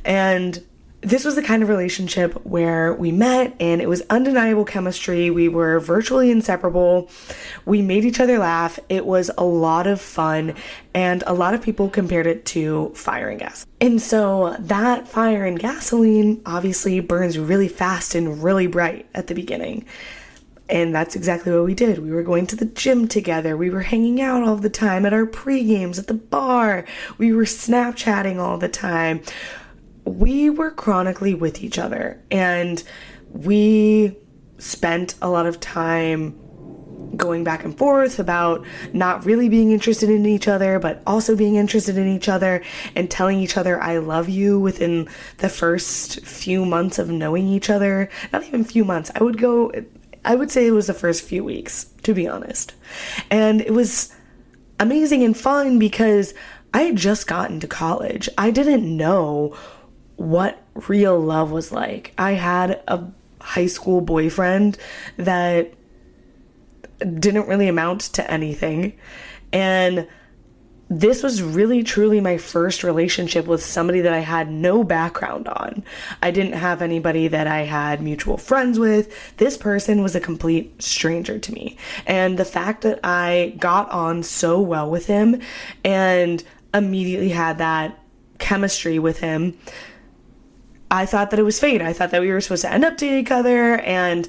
And 0.04 0.64
this 1.06 1.24
was 1.24 1.36
the 1.36 1.44
kind 1.44 1.62
of 1.62 1.70
relationship 1.70 2.34
where 2.46 2.92
we 2.96 3.12
met 3.12 3.56
and 3.60 3.80
it 3.80 3.88
was 3.88 4.02
undeniable 4.10 4.66
chemistry. 4.66 5.30
We 5.30 5.48
were 5.48 5.80
virtually 5.80 6.32
inseparable. 6.32 7.12
We 7.64 7.84
made 7.84 8.06
each 8.06 8.20
other 8.20 8.40
laugh. 8.40 8.80
It 8.90 9.06
was 9.06 9.30
a 9.38 9.44
lot 9.44 9.86
of 9.86 10.02
fun, 10.02 10.56
and 10.96 11.24
a 11.28 11.34
lot 11.34 11.54
of 11.54 11.62
people 11.62 11.90
compared 11.90 12.26
it 12.26 12.46
to 12.48 12.92
fire 12.96 13.30
and 13.30 13.40
gas. 13.40 13.68
And 13.80 14.02
so 14.02 14.56
that 14.60 15.08
fire 15.08 15.46
and 15.46 15.60
gasoline 15.60 16.42
obviously 16.44 17.00
burns 17.02 17.38
really 17.38 17.68
fast 17.68 18.16
and 18.16 18.44
really 18.44 18.66
bright 18.66 19.08
at 19.14 19.28
the 19.28 19.36
beginning. 19.36 19.86
And 20.68 20.96
that's 20.96 21.16
exactly 21.16 21.52
what 21.52 21.66
we 21.66 21.76
did. 21.76 22.00
We 22.00 22.10
were 22.10 22.24
going 22.24 22.48
to 22.48 22.56
the 22.56 22.66
gym 22.66 23.08
together. 23.08 23.56
We 23.56 23.70
were 23.70 23.82
hanging 23.82 24.20
out 24.22 24.42
all 24.42 24.56
the 24.56 24.72
time 24.72 25.06
at 25.06 25.14
our 25.14 25.28
pre 25.28 25.64
games 25.64 26.00
at 26.00 26.08
the 26.08 26.16
bar. 26.16 26.86
We 27.20 27.32
were 27.32 27.44
Snapchatting 27.44 28.40
all 28.40 28.58
the 28.58 28.70
time 28.70 29.22
we 30.06 30.50
were 30.50 30.72
chronically 30.72 31.34
with 31.34 31.64
each 31.64 31.78
other 31.78 32.22
and 32.32 32.84
we 33.30 34.16
spent 34.58 35.16
a 35.22 35.30
lot 35.30 35.46
of 35.46 35.60
time 35.60 36.40
going 37.16 37.44
back 37.44 37.64
and 37.64 37.78
forth 37.78 38.20
about 38.20 38.66
not 38.94 39.26
really 39.26 39.50
being 39.50 39.72
interested 39.72 40.10
in 40.10 40.26
each 40.26 40.48
other, 40.48 40.80
but 40.80 41.02
also 41.06 41.36
being 41.36 41.56
interested 41.56 41.98
in 41.98 42.08
each 42.08 42.30
other 42.30 42.64
and 42.96 43.10
telling 43.10 43.40
each 43.40 43.58
other, 43.58 43.82
I 43.82 43.98
love 43.98 44.30
you 44.30 44.60
within 44.60 45.08
the 45.38 45.50
first 45.50 46.22
few 46.26 46.66
months 46.66 47.00
of 47.00 47.10
knowing 47.10 47.48
each 47.48 47.70
other. 47.70 48.10
Not 48.34 48.44
even 48.44 48.64
few 48.64 48.86
months. 48.86 49.12
I 49.16 49.24
would 49.24 49.38
go, 49.38 49.72
I 50.24 50.36
would 50.36 50.52
say 50.52 50.68
it 50.68 50.72
was 50.72 50.88
the 50.88 50.94
first 50.94 51.24
few 51.24 51.44
weeks, 51.44 51.86
to 52.04 52.14
be 52.14 52.28
honest. 52.28 52.74
And 53.30 53.62
it 53.62 53.74
was 53.74 54.14
amazing 54.80 55.24
and 55.24 55.38
fun 55.38 55.80
because 55.80 56.34
I 56.74 56.82
had 56.82 56.98
just 56.98 57.28
gotten 57.28 57.60
to 57.62 57.68
college. 57.68 58.28
I 58.38 58.52
didn't 58.52 58.86
know 58.86 59.56
what 60.18 60.62
real 60.88 61.20
love 61.20 61.52
was 61.52 61.72
like. 61.72 62.14
I 62.18 62.34
had 62.34 62.82
a 62.88 63.04
high 63.42 63.68
school 63.68 64.02
boyfriend 64.02 64.78
that 65.18 65.74
didn't 67.00 67.48
really 67.48 67.68
amount 67.68 68.02
to 68.02 68.32
anything. 68.32 68.94
And 69.52 70.08
this 70.88 71.24
was 71.24 71.42
really 71.42 71.84
truly 71.84 72.22
my 72.22 72.38
first 72.38 72.84
relationship 72.84 73.48
with 73.48 73.64
somebody 73.64 74.02
that 74.02 74.14
I 74.14 74.20
had 74.20 74.52
no 74.52 74.84
background 74.84 75.48
on. 75.48 75.84
I 76.22 76.30
didn't 76.30 76.54
have 76.54 76.82
anybody 76.82 77.28
that 77.28 77.48
I 77.48 77.62
had 77.62 78.02
mutual 78.02 78.38
friends 78.38 78.78
with. 78.78 79.12
This 79.38 79.58
person 79.58 80.04
was 80.04 80.16
a 80.16 80.20
complete 80.20 80.82
stranger 80.82 81.40
to 81.40 81.54
me. 81.54 81.78
And 82.06 82.38
the 82.38 82.46
fact 82.46 82.84
that 82.84 83.00
I 83.04 83.56
got 83.58 83.90
on 83.90 84.22
so 84.22 84.62
well 84.62 84.90
with 84.90 85.08
him 85.08 85.42
and 85.84 86.44
immediately 86.74 87.30
had 87.30 87.58
that 87.58 88.00
chemistry 88.38 89.00
with 89.00 89.20
him 89.20 89.58
I 90.96 91.06
thought 91.06 91.30
that 91.32 91.40
it 91.40 91.44
was 91.44 91.60
fate. 91.60 91.82
I 91.82 91.94
thought 91.94 92.12
that 92.12 92.22
we 92.22 92.32
were 92.32 92.42
supposed 92.42 92.62
to 92.62 92.72
end 92.72 92.86
up 92.86 92.98
dating 92.98 93.20
each 93.20 93.32
other. 93.32 93.78
And 93.80 94.28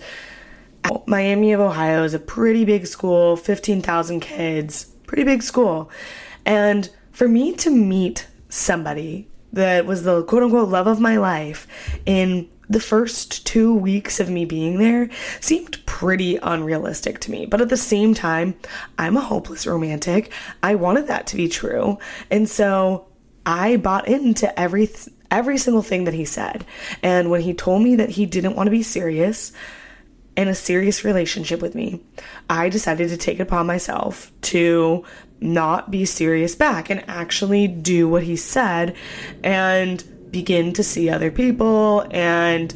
Miami 1.06 1.52
of 1.52 1.60
Ohio 1.60 2.02
is 2.04 2.14
a 2.14 2.18
pretty 2.18 2.64
big 2.64 2.86
school, 2.86 3.36
15,000 3.36 4.20
kids, 4.20 4.86
pretty 5.06 5.24
big 5.24 5.42
school. 5.42 5.90
And 6.44 6.90
for 7.12 7.28
me 7.28 7.52
to 7.54 7.70
meet 7.70 8.26
somebody 8.48 9.28
that 9.52 9.86
was 9.86 10.02
the 10.02 10.24
quote 10.24 10.42
unquote 10.42 10.68
love 10.68 10.86
of 10.86 11.00
my 11.00 11.16
life 11.16 11.66
in 12.04 12.48
the 12.68 12.80
first 12.80 13.46
two 13.46 13.74
weeks 13.74 14.18
of 14.18 14.28
me 14.28 14.44
being 14.44 14.78
there 14.78 15.08
seemed 15.40 15.84
pretty 15.86 16.36
unrealistic 16.42 17.20
to 17.20 17.30
me. 17.30 17.46
But 17.46 17.60
at 17.60 17.68
the 17.68 17.76
same 17.76 18.12
time, 18.12 18.54
I'm 18.98 19.16
a 19.16 19.20
hopeless 19.20 19.66
romantic. 19.66 20.32
I 20.62 20.74
wanted 20.74 21.06
that 21.06 21.28
to 21.28 21.36
be 21.36 21.48
true. 21.48 21.98
And 22.30 22.48
so 22.48 23.05
I 23.46 23.76
bought 23.76 24.08
into 24.08 24.58
every 24.58 24.90
every 25.30 25.56
single 25.56 25.82
thing 25.82 26.04
that 26.04 26.14
he 26.14 26.24
said. 26.24 26.66
And 27.02 27.30
when 27.30 27.40
he 27.40 27.54
told 27.54 27.82
me 27.82 27.96
that 27.96 28.10
he 28.10 28.26
didn't 28.26 28.56
want 28.56 28.66
to 28.66 28.72
be 28.72 28.82
serious 28.82 29.52
in 30.36 30.48
a 30.48 30.54
serious 30.54 31.04
relationship 31.04 31.62
with 31.62 31.74
me, 31.74 32.02
I 32.50 32.68
decided 32.68 33.08
to 33.08 33.16
take 33.16 33.38
it 33.38 33.42
upon 33.42 33.66
myself 33.66 34.32
to 34.42 35.04
not 35.40 35.90
be 35.90 36.04
serious 36.04 36.54
back 36.54 36.90
and 36.90 37.04
actually 37.08 37.68
do 37.68 38.08
what 38.08 38.24
he 38.24 38.36
said 38.36 38.96
and 39.42 40.04
begin 40.30 40.72
to 40.74 40.82
see 40.82 41.08
other 41.08 41.30
people 41.30 42.04
and 42.10 42.74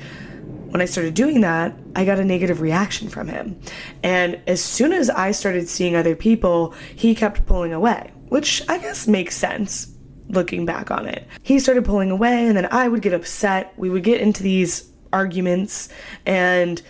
when 0.71 0.81
I 0.81 0.85
started 0.85 1.15
doing 1.15 1.41
that, 1.41 1.75
I 1.97 2.05
got 2.05 2.21
a 2.21 2.25
negative 2.25 2.61
reaction 2.61 3.09
from 3.09 3.27
him. 3.27 3.61
And 4.05 4.41
as 4.47 4.63
soon 4.63 4.93
as 4.93 5.11
I 5.11 5.33
started 5.33 5.69
seeing 5.69 5.97
other 5.97 6.15
people, 6.15 6.75
he 6.95 7.17
kept 7.17 7.45
pulling 7.45 7.73
away, 7.73 8.13
which 8.29 8.63
I 8.69 8.79
guess 8.79 9.09
makes 9.09 9.37
sense 9.37 9.90
looking 10.31 10.65
back 10.67 10.91
on 10.91 11.07
it. 11.07 11.27
He 11.43 11.59
started 11.59 11.85
pulling 11.85 12.11
away, 12.11 12.47
and 12.47 12.57
then 12.57 12.69
I 12.71 12.89
would 12.89 13.03
get 13.03 13.13
upset. 13.13 13.73
We 13.77 13.91
would 13.91 14.05
get 14.05 14.21
into 14.21 14.43
these 14.43 14.91
arguments, 15.13 15.89
and 16.27 16.81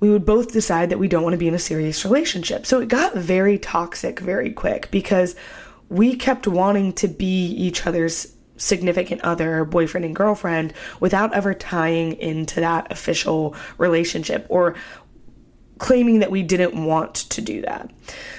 we 0.00 0.10
would 0.10 0.26
both 0.26 0.52
decide 0.52 0.90
that 0.90 0.98
we 0.98 1.08
don't 1.08 1.22
want 1.22 1.34
to 1.34 1.38
be 1.38 1.48
in 1.48 1.54
a 1.54 1.58
serious 1.60 2.04
relationship. 2.04 2.66
So 2.66 2.80
it 2.80 2.88
got 2.88 3.14
very 3.14 3.58
toxic 3.58 4.18
very 4.18 4.50
quick 4.50 4.90
because 4.90 5.36
we 5.88 6.16
kept 6.16 6.48
wanting 6.48 6.92
to 6.94 7.08
be 7.08 7.46
each 7.46 7.86
other's 7.86 8.34
significant 8.56 9.20
other, 9.22 9.64
boyfriend 9.64 10.04
and 10.04 10.14
girlfriend, 10.14 10.72
without 11.00 11.32
ever 11.34 11.52
tying 11.54 12.12
into 12.14 12.60
that 12.60 12.90
official 12.90 13.54
relationship 13.78 14.46
or 14.48 14.74
claiming 15.78 16.20
that 16.20 16.30
we 16.30 16.42
didn't 16.42 16.84
want 16.84 17.14
to 17.14 17.40
do 17.40 17.60
that. 17.62 17.90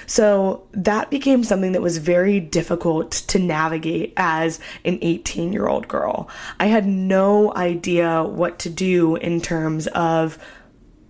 So 0.06 0.66
that 0.72 1.10
became 1.10 1.44
something 1.44 1.72
that 1.72 1.82
was 1.82 1.98
very 1.98 2.40
difficult 2.40 3.12
to 3.28 3.38
navigate 3.38 4.12
as 4.16 4.60
an 4.84 4.98
18 5.02 5.52
year 5.52 5.66
old 5.66 5.88
girl. 5.88 6.28
I 6.58 6.66
had 6.66 6.86
no 6.86 7.54
idea 7.54 8.22
what 8.22 8.58
to 8.60 8.70
do 8.70 9.16
in 9.16 9.40
terms 9.40 9.86
of 9.88 10.38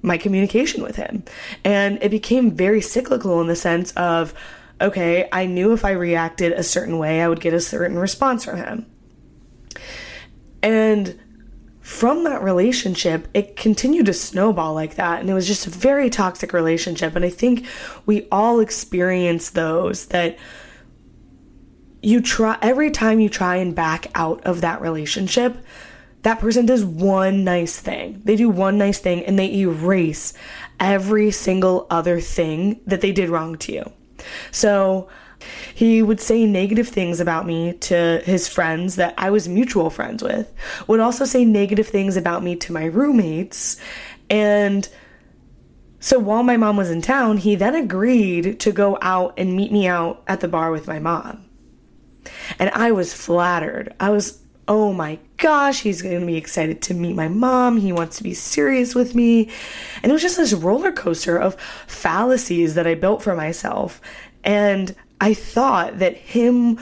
my 0.03 0.19
communication 0.19 0.83
with 0.83 0.97
him. 0.97 1.25
And 1.65 1.99
it 2.03 2.11
became 2.11 2.51
very 2.51 2.81
cyclical 2.81 3.41
in 3.41 3.47
the 3.47 3.57
sense 3.57 3.93
of, 3.93 4.35
okay, 4.81 5.29
I 5.33 5.47
knew 5.47 5.73
if 5.73 5.85
I 5.85 5.93
reacted 5.93 6.53
a 6.53 6.63
certain 6.63 6.99
way, 6.99 7.23
I 7.23 7.29
would 7.29 7.41
get 7.41 7.55
a 7.55 7.61
certain 7.61 7.99
response 7.99 8.45
from 8.45 8.59
him. 8.59 8.87
And 10.63 11.19
from 11.85 12.25
that 12.25 12.43
relationship, 12.43 13.29
it 13.35 13.57
continued 13.57 14.07
to 14.07 14.15
snowball 14.15 14.73
like 14.73 14.95
that. 14.95 15.21
And 15.21 15.29
it 15.29 15.35
was 15.35 15.47
just 15.47 15.67
a 15.67 15.71
very 15.71 16.09
toxic 16.09 16.55
relationship. 16.55 17.15
And 17.15 17.27
I 17.27 17.29
think 17.29 17.67
we 18.07 18.27
all 18.33 18.61
experience 18.61 19.51
those 19.51 20.07
that 20.07 20.39
you 22.01 22.23
try 22.23 22.57
every 22.63 22.91
time 22.91 23.21
you 23.21 23.29
try 23.29 23.57
and 23.57 23.75
back 23.75 24.07
out 24.15 24.43
of 24.47 24.63
that 24.63 24.81
relationship, 24.81 25.59
that 26.23 26.41
person 26.41 26.65
does 26.65 26.87
one 26.87 27.45
nice 27.45 27.79
thing. 27.79 28.23
They 28.25 28.37
do 28.37 28.49
one 28.49 28.79
nice 28.79 28.99
thing 28.99 29.23
and 29.27 29.39
they 29.39 29.53
erase 29.53 30.33
every 30.81 31.31
single 31.33 31.87
other 31.91 32.19
thing 32.19 32.81
that 32.87 33.03
they 33.03 33.13
did 33.13 33.29
wrong 33.29 33.59
to 33.59 33.73
you. 33.73 33.93
So, 34.53 35.11
he 35.75 36.03
would 36.03 36.21
say 36.21 36.47
negative 36.47 36.89
things 36.89 37.21
about 37.21 37.47
me 37.47 37.75
to 37.75 38.23
his 38.25 38.49
friends 38.49 38.97
that 38.97 39.15
I 39.19 39.31
was 39.31 39.49
mutual 39.49 39.91
friends 39.91 40.23
with, 40.23 40.53
would 40.87 41.01
also 41.01 41.25
say 41.25 41.45
negative 41.45 41.89
things 41.89 42.17
about 42.17 42.43
me 42.43 42.57
to 42.57 42.73
my 42.73 42.85
roommates. 42.85 43.77
And 44.31 44.89
so 46.01 46.19
while 46.19 46.43
my 46.43 46.57
mom 46.57 46.77
was 46.77 46.91
in 46.91 47.03
town, 47.03 47.39
he 47.39 47.55
then 47.55 47.75
agreed 47.75 48.61
to 48.61 48.73
go 48.73 48.99
out 49.01 49.35
and 49.37 49.57
meet 49.57 49.73
me 49.73 49.87
out 49.87 50.23
at 50.27 50.41
the 50.41 50.49
bar 50.49 50.71
with 50.71 50.87
my 50.87 50.99
mom. 50.99 51.45
And 52.59 52.71
I 52.71 52.91
was 52.91 53.15
flattered. 53.15 53.95
I 54.01 54.11
was 54.11 54.45
oh 54.69 54.93
my 54.93 55.19
gosh, 55.37 55.83
he's 55.83 56.03
going 56.03 56.21
to 56.21 56.27
be 56.27 56.37
excited 56.37 56.81
to 56.83 56.95
meet 56.95 57.15
my 57.15 57.29
mom. 57.29 57.77
He 57.77 57.93
wants 57.93 58.17
to 58.17 58.23
be 58.23 58.35
serious 58.35 58.95
with 58.95 59.15
me. 59.15 59.51
And 60.03 60.11
it 60.11 60.13
was 60.13 60.23
just 60.23 60.37
this 60.37 60.53
roller 60.53 60.93
coaster 60.93 61.37
of 61.37 61.61
fallacies 61.87 62.75
that 62.75 62.87
I 62.87 62.95
built 62.95 63.23
for 63.23 63.35
myself. 63.35 64.01
And 64.43 64.95
I 65.25 65.33
thought 65.33 66.01
that 66.01 66.19
him 66.19 66.79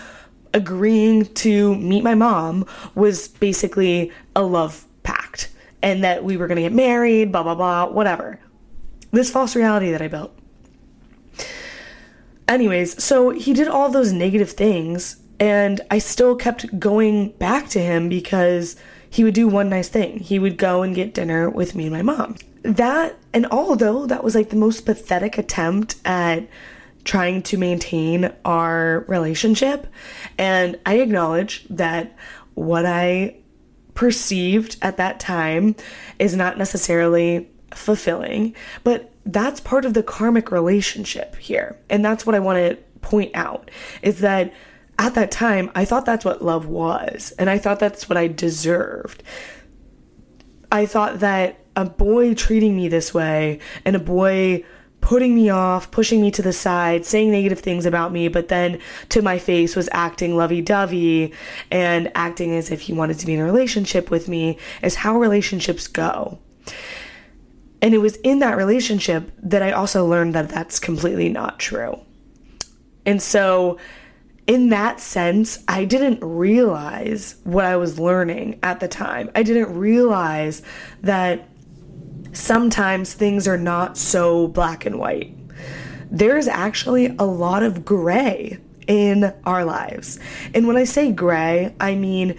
agreeing 0.53 1.27
to 1.27 1.77
meet 1.77 2.03
my 2.03 2.17
mom 2.17 2.67
was 2.97 3.29
basically 3.29 4.11
a 4.35 4.43
love 4.43 4.85
pact 5.05 5.53
and 5.81 6.03
that 6.03 6.25
we 6.25 6.37
were 6.37 6.49
going 6.49 6.57
to 6.57 6.63
get 6.63 6.73
married, 6.73 7.31
blah, 7.31 7.45
blah, 7.45 7.55
blah, 7.55 7.87
whatever. 7.87 8.41
This 9.13 9.31
false 9.31 9.55
reality 9.55 9.93
that 9.93 10.03
I 10.03 10.09
built. 10.09 10.37
Anyways, 12.49 13.01
so 13.01 13.31
he 13.31 13.53
did 13.53 13.69
all 13.69 13.91
those 13.91 14.13
negative 14.13 14.51
things 14.51 15.23
and 15.39 15.81
I 15.89 15.99
still 15.99 16.35
kept 16.35 16.81
going 16.81 17.29
back 17.35 17.69
to 17.69 17.81
him 17.81 18.09
because 18.09 18.75
he 19.09 19.23
would 19.23 19.35
do 19.35 19.47
one 19.47 19.69
nice 19.69 19.89
thing. 19.89 20.19
He 20.19 20.41
would 20.41 20.57
go 20.57 20.83
and 20.83 20.97
get 20.97 21.15
dinner 21.15 21.49
with 21.49 21.77
me 21.77 21.85
and 21.85 21.93
my 21.93 22.03
mom. 22.03 22.35
That, 22.63 23.17
and 23.33 23.47
although 23.53 24.05
that 24.07 24.25
was 24.25 24.35
like 24.35 24.51
the 24.51 24.57
most 24.57 24.85
pathetic 24.85 25.39
attempt 25.39 25.95
at 26.05 26.49
trying 27.05 27.43
to 27.43 27.57
maintain 27.57 28.33
our 28.45 29.05
relationship, 29.09 29.87
and 30.39 30.79
I 30.87 31.01
acknowledge 31.01 31.67
that 31.71 32.17
what 32.55 32.87
I 32.87 33.37
perceived 33.95 34.77
at 34.83 34.97
that 34.97 35.21
time 35.21 35.77
is 36.19 36.35
not 36.35 36.59
necessarily 36.59 37.51
fulfilling, 37.75 38.55
but 38.85 39.13
that's 39.25 39.61
part 39.61 39.85
of 39.85 39.95
the 39.95 40.03
karmic 40.03 40.51
relationship 40.51 41.37
here. 41.37 41.79
And 41.89 42.05
that's 42.05 42.27
what 42.27 42.35
I 42.35 42.41
want 42.41 42.59
to 42.59 42.77
point 43.01 43.33
out 43.35 43.71
is 44.03 44.21
that 44.21 44.53
at 44.99 45.15
that 45.15 45.31
time, 45.31 45.71
I 45.75 45.85
thought 45.85 46.05
that's 46.05 46.25
what 46.25 46.43
love 46.43 46.67
was, 46.67 47.33
and 47.39 47.49
I 47.49 47.59
thought 47.59 47.81
that's 47.81 48.09
what 48.09 48.17
I 48.17 48.29
deserved. 48.29 49.23
I 50.71 50.87
thought 50.87 51.21
that 51.21 51.59
a 51.75 51.85
boy 51.85 52.35
treating 52.35 52.77
me 52.77 52.89
this 52.89 53.13
way 53.15 53.59
and 53.85 53.97
a 53.97 53.99
boy 53.99 54.65
putting 55.03 55.35
me 55.35 55.51
off, 55.51 55.91
pushing 55.91 56.23
me 56.23 56.31
to 56.31 56.41
the 56.41 56.53
side, 56.53 57.05
saying 57.05 57.31
negative 57.31 57.61
things 57.61 57.85
about 57.85 58.13
me, 58.13 58.29
but 58.29 58.49
then 58.49 58.79
to 59.11 59.21
my 59.21 59.39
face 59.39 59.77
was 59.77 59.89
acting 59.93 60.35
lovey 60.35 60.63
dovey 60.63 61.35
and 61.71 62.11
acting 62.15 62.55
as 62.55 62.71
if 62.71 62.81
he 62.81 62.95
wanted 62.95 63.19
to 63.19 63.27
be 63.27 63.35
in 63.35 63.41
a 63.41 63.45
relationship 63.45 64.11
with 64.11 64.29
me, 64.29 64.57
is 64.81 64.95
how 64.95 65.19
relationships 65.19 65.87
go. 65.87 66.39
And 67.83 67.93
it 67.93 67.99
was 67.99 68.17
in 68.17 68.39
that 68.39 68.57
relationship 68.57 69.31
that 69.43 69.61
I 69.61 69.73
also 69.73 70.07
learned 70.07 70.35
that 70.35 70.49
that's 70.49 70.79
completely 70.79 71.29
not 71.29 71.59
true. 71.59 72.01
And 73.05 73.21
so 73.21 73.79
in 74.47 74.69
that 74.69 75.01
sense, 75.01 75.63
I 75.67 75.85
didn't 75.85 76.23
realize 76.23 77.37
what 77.45 77.65
I 77.65 77.77
was 77.77 77.99
learning 77.99 78.61
at 78.63 78.81
the 78.81 78.89
time. 78.89 79.31
I 79.35 79.43
didn't 79.43 79.77
realize 79.77 80.63
that 81.03 81.49
sometimes 82.33 83.15
things 83.15 83.47
are 83.47 83.59
not 83.59 83.97
so 83.97 84.49
black 84.49 84.85
and 84.87 84.99
white. 84.99 85.37
There's 86.11 86.49
actually 86.49 87.07
a 87.19 87.25
lot 87.25 87.63
of 87.63 87.85
gray 87.85 88.59
in 88.87 89.33
our 89.45 89.65
lives. 89.65 90.19
And 90.55 90.67
when 90.67 90.77
I 90.77 90.85
say 90.85 91.13
gray, 91.13 91.75
I 91.81 91.95
mean 91.95 92.37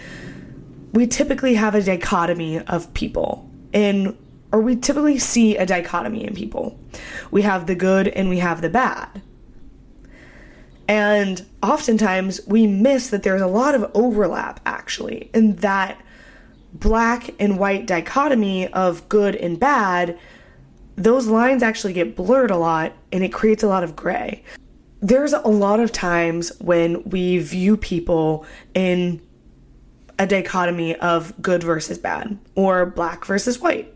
we 0.94 1.08
typically 1.08 1.56
have 1.56 1.74
a 1.74 1.82
dichotomy 1.82 2.60
of 2.60 2.94
people 2.94 3.50
in 3.74 4.18
or 4.52 4.62
we 4.62 4.76
typically 4.76 5.18
see 5.18 5.58
a 5.58 5.66
dichotomy 5.66 6.26
in 6.26 6.36
people. 6.36 6.80
We 7.32 7.42
have 7.42 7.66
the 7.66 7.74
good 7.74 8.08
and 8.08 8.30
we 8.30 8.38
have 8.38 8.62
the 8.62 8.70
bad. 8.70 9.24
And 10.88 11.44
oftentimes 11.64 12.42
we 12.46 12.68
miss 12.68 13.10
that 13.10 13.24
there's 13.24 13.42
a 13.42 13.48
lot 13.48 13.74
of 13.74 13.90
overlap 13.96 14.60
actually 14.64 15.32
in 15.34 15.56
that 15.58 16.00
black 16.74 17.30
and 17.40 17.58
white 17.60 17.86
dichotomy 17.86 18.68
of 18.74 19.08
good 19.10 19.36
and 19.36 19.60
bad. 19.60 20.18
Those 20.96 21.28
lines 21.28 21.64
actually 21.64 21.94
get 21.94 22.16
blurred 22.16 22.52
a 22.52 22.58
lot 22.58 22.94
and 23.12 23.24
it 23.24 23.32
creates 23.32 23.64
a 23.64 23.68
lot 23.68 23.84
of 23.84 23.96
gray. 23.96 24.44
There's 25.02 25.34
a 25.34 25.40
lot 25.42 25.80
of 25.80 25.92
times 25.92 26.52
when 26.60 27.04
we 27.04 27.40
view 27.40 27.78
people 27.78 28.46
in 28.74 29.22
a 30.20 30.28
dichotomy 30.28 30.96
of 30.96 31.34
good 31.42 31.64
versus 31.64 31.98
bad 31.98 32.38
or 32.56 32.86
black 32.86 33.26
versus 33.26 33.60
white. 33.60 33.96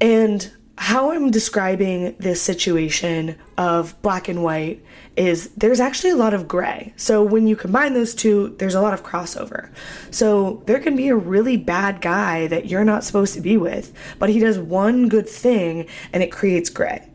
And 0.00 0.50
how 0.76 1.12
I'm 1.12 1.30
describing 1.30 2.16
this 2.18 2.42
situation 2.42 3.36
of 3.56 4.00
black 4.02 4.28
and 4.28 4.42
white 4.42 4.84
is 5.16 5.50
there's 5.50 5.78
actually 5.78 6.10
a 6.10 6.16
lot 6.16 6.34
of 6.34 6.48
gray. 6.48 6.92
So 6.96 7.22
when 7.22 7.46
you 7.46 7.54
combine 7.54 7.94
those 7.94 8.14
two, 8.14 8.56
there's 8.58 8.74
a 8.74 8.80
lot 8.80 8.92
of 8.92 9.04
crossover. 9.04 9.70
So 10.10 10.62
there 10.66 10.80
can 10.80 10.96
be 10.96 11.08
a 11.08 11.16
really 11.16 11.56
bad 11.56 12.00
guy 12.00 12.48
that 12.48 12.66
you're 12.66 12.84
not 12.84 13.04
supposed 13.04 13.34
to 13.34 13.40
be 13.40 13.56
with, 13.56 13.92
but 14.18 14.30
he 14.30 14.40
does 14.40 14.58
one 14.58 15.08
good 15.08 15.28
thing 15.28 15.86
and 16.12 16.22
it 16.22 16.32
creates 16.32 16.70
gray. 16.70 17.08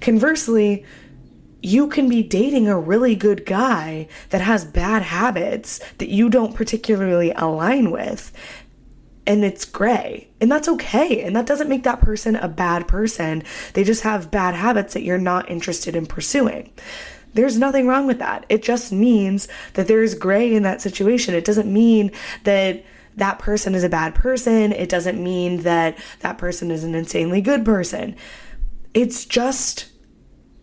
Conversely, 0.00 0.84
you 1.62 1.88
can 1.88 2.08
be 2.08 2.22
dating 2.22 2.68
a 2.68 2.78
really 2.78 3.14
good 3.14 3.44
guy 3.46 4.08
that 4.30 4.40
has 4.40 4.64
bad 4.64 5.02
habits 5.02 5.78
that 5.98 6.08
you 6.08 6.28
don't 6.28 6.54
particularly 6.54 7.32
align 7.32 7.90
with 7.90 8.32
and 9.30 9.44
it's 9.44 9.64
gray. 9.64 10.26
And 10.40 10.50
that's 10.50 10.66
okay. 10.66 11.22
And 11.22 11.36
that 11.36 11.46
doesn't 11.46 11.68
make 11.68 11.84
that 11.84 12.00
person 12.00 12.34
a 12.34 12.48
bad 12.48 12.88
person. 12.88 13.44
They 13.74 13.84
just 13.84 14.02
have 14.02 14.28
bad 14.28 14.56
habits 14.56 14.92
that 14.94 15.04
you're 15.04 15.18
not 15.18 15.48
interested 15.48 15.94
in 15.94 16.06
pursuing. 16.06 16.72
There's 17.32 17.56
nothing 17.56 17.86
wrong 17.86 18.08
with 18.08 18.18
that. 18.18 18.44
It 18.48 18.64
just 18.64 18.90
means 18.90 19.46
that 19.74 19.86
there's 19.86 20.16
gray 20.16 20.52
in 20.52 20.64
that 20.64 20.82
situation. 20.82 21.36
It 21.36 21.44
doesn't 21.44 21.72
mean 21.72 22.10
that 22.42 22.84
that 23.18 23.38
person 23.38 23.76
is 23.76 23.84
a 23.84 23.88
bad 23.88 24.16
person. 24.16 24.72
It 24.72 24.88
doesn't 24.88 25.22
mean 25.22 25.58
that 25.58 25.96
that 26.20 26.36
person 26.36 26.72
is 26.72 26.82
an 26.82 26.96
insanely 26.96 27.40
good 27.40 27.64
person. 27.64 28.16
It's 28.94 29.24
just 29.24 29.89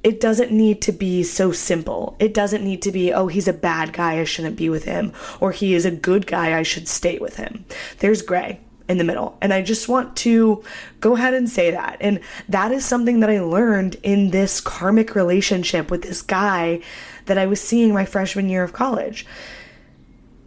it 0.04 0.20
doesn't 0.22 0.52
need 0.52 0.82
to 0.84 0.92
be 0.92 1.24
so 1.24 1.52
simple. 1.52 2.16
It 2.20 2.34
doesn't 2.34 2.64
need 2.64 2.82
to 2.84 2.92
be, 2.92 3.12
oh, 3.12 3.28
he's 3.28 3.48
a 3.48 3.54
bad 3.54 3.94
guy, 3.94 4.20
I 4.20 4.24
shouldn't 4.24 4.56
be 4.56 4.70
with 4.70 4.86
him, 4.86 5.12
or 5.40 5.52
he 5.52 5.74
is 5.74 5.86
a 5.86 5.92
good 5.92 6.28
guy, 6.28 6.58
I 6.58 6.64
should 6.64 6.88
stay 6.88 7.18
with 7.18 7.36
him. 7.36 7.66
There's 8.00 8.22
gray 8.22 8.60
in 8.88 8.98
the 8.98 9.04
middle. 9.04 9.38
And 9.42 9.54
I 9.54 9.62
just 9.62 9.90
want 9.90 10.16
to 10.18 10.64
go 11.02 11.16
ahead 11.16 11.34
and 11.34 11.50
say 11.50 11.72
that. 11.72 11.98
And 12.00 12.22
that 12.48 12.72
is 12.72 12.86
something 12.86 13.20
that 13.20 13.30
I 13.30 13.42
learned 13.42 13.98
in 14.04 14.30
this 14.30 14.62
karmic 14.62 15.14
relationship 15.16 15.92
with 15.92 16.04
this 16.04 16.22
guy 16.22 16.82
that 17.26 17.38
I 17.38 17.46
was 17.46 17.60
seeing 17.60 17.94
my 17.94 18.06
freshman 18.06 18.50
year 18.50 18.64
of 18.64 18.74
college. 18.74 19.26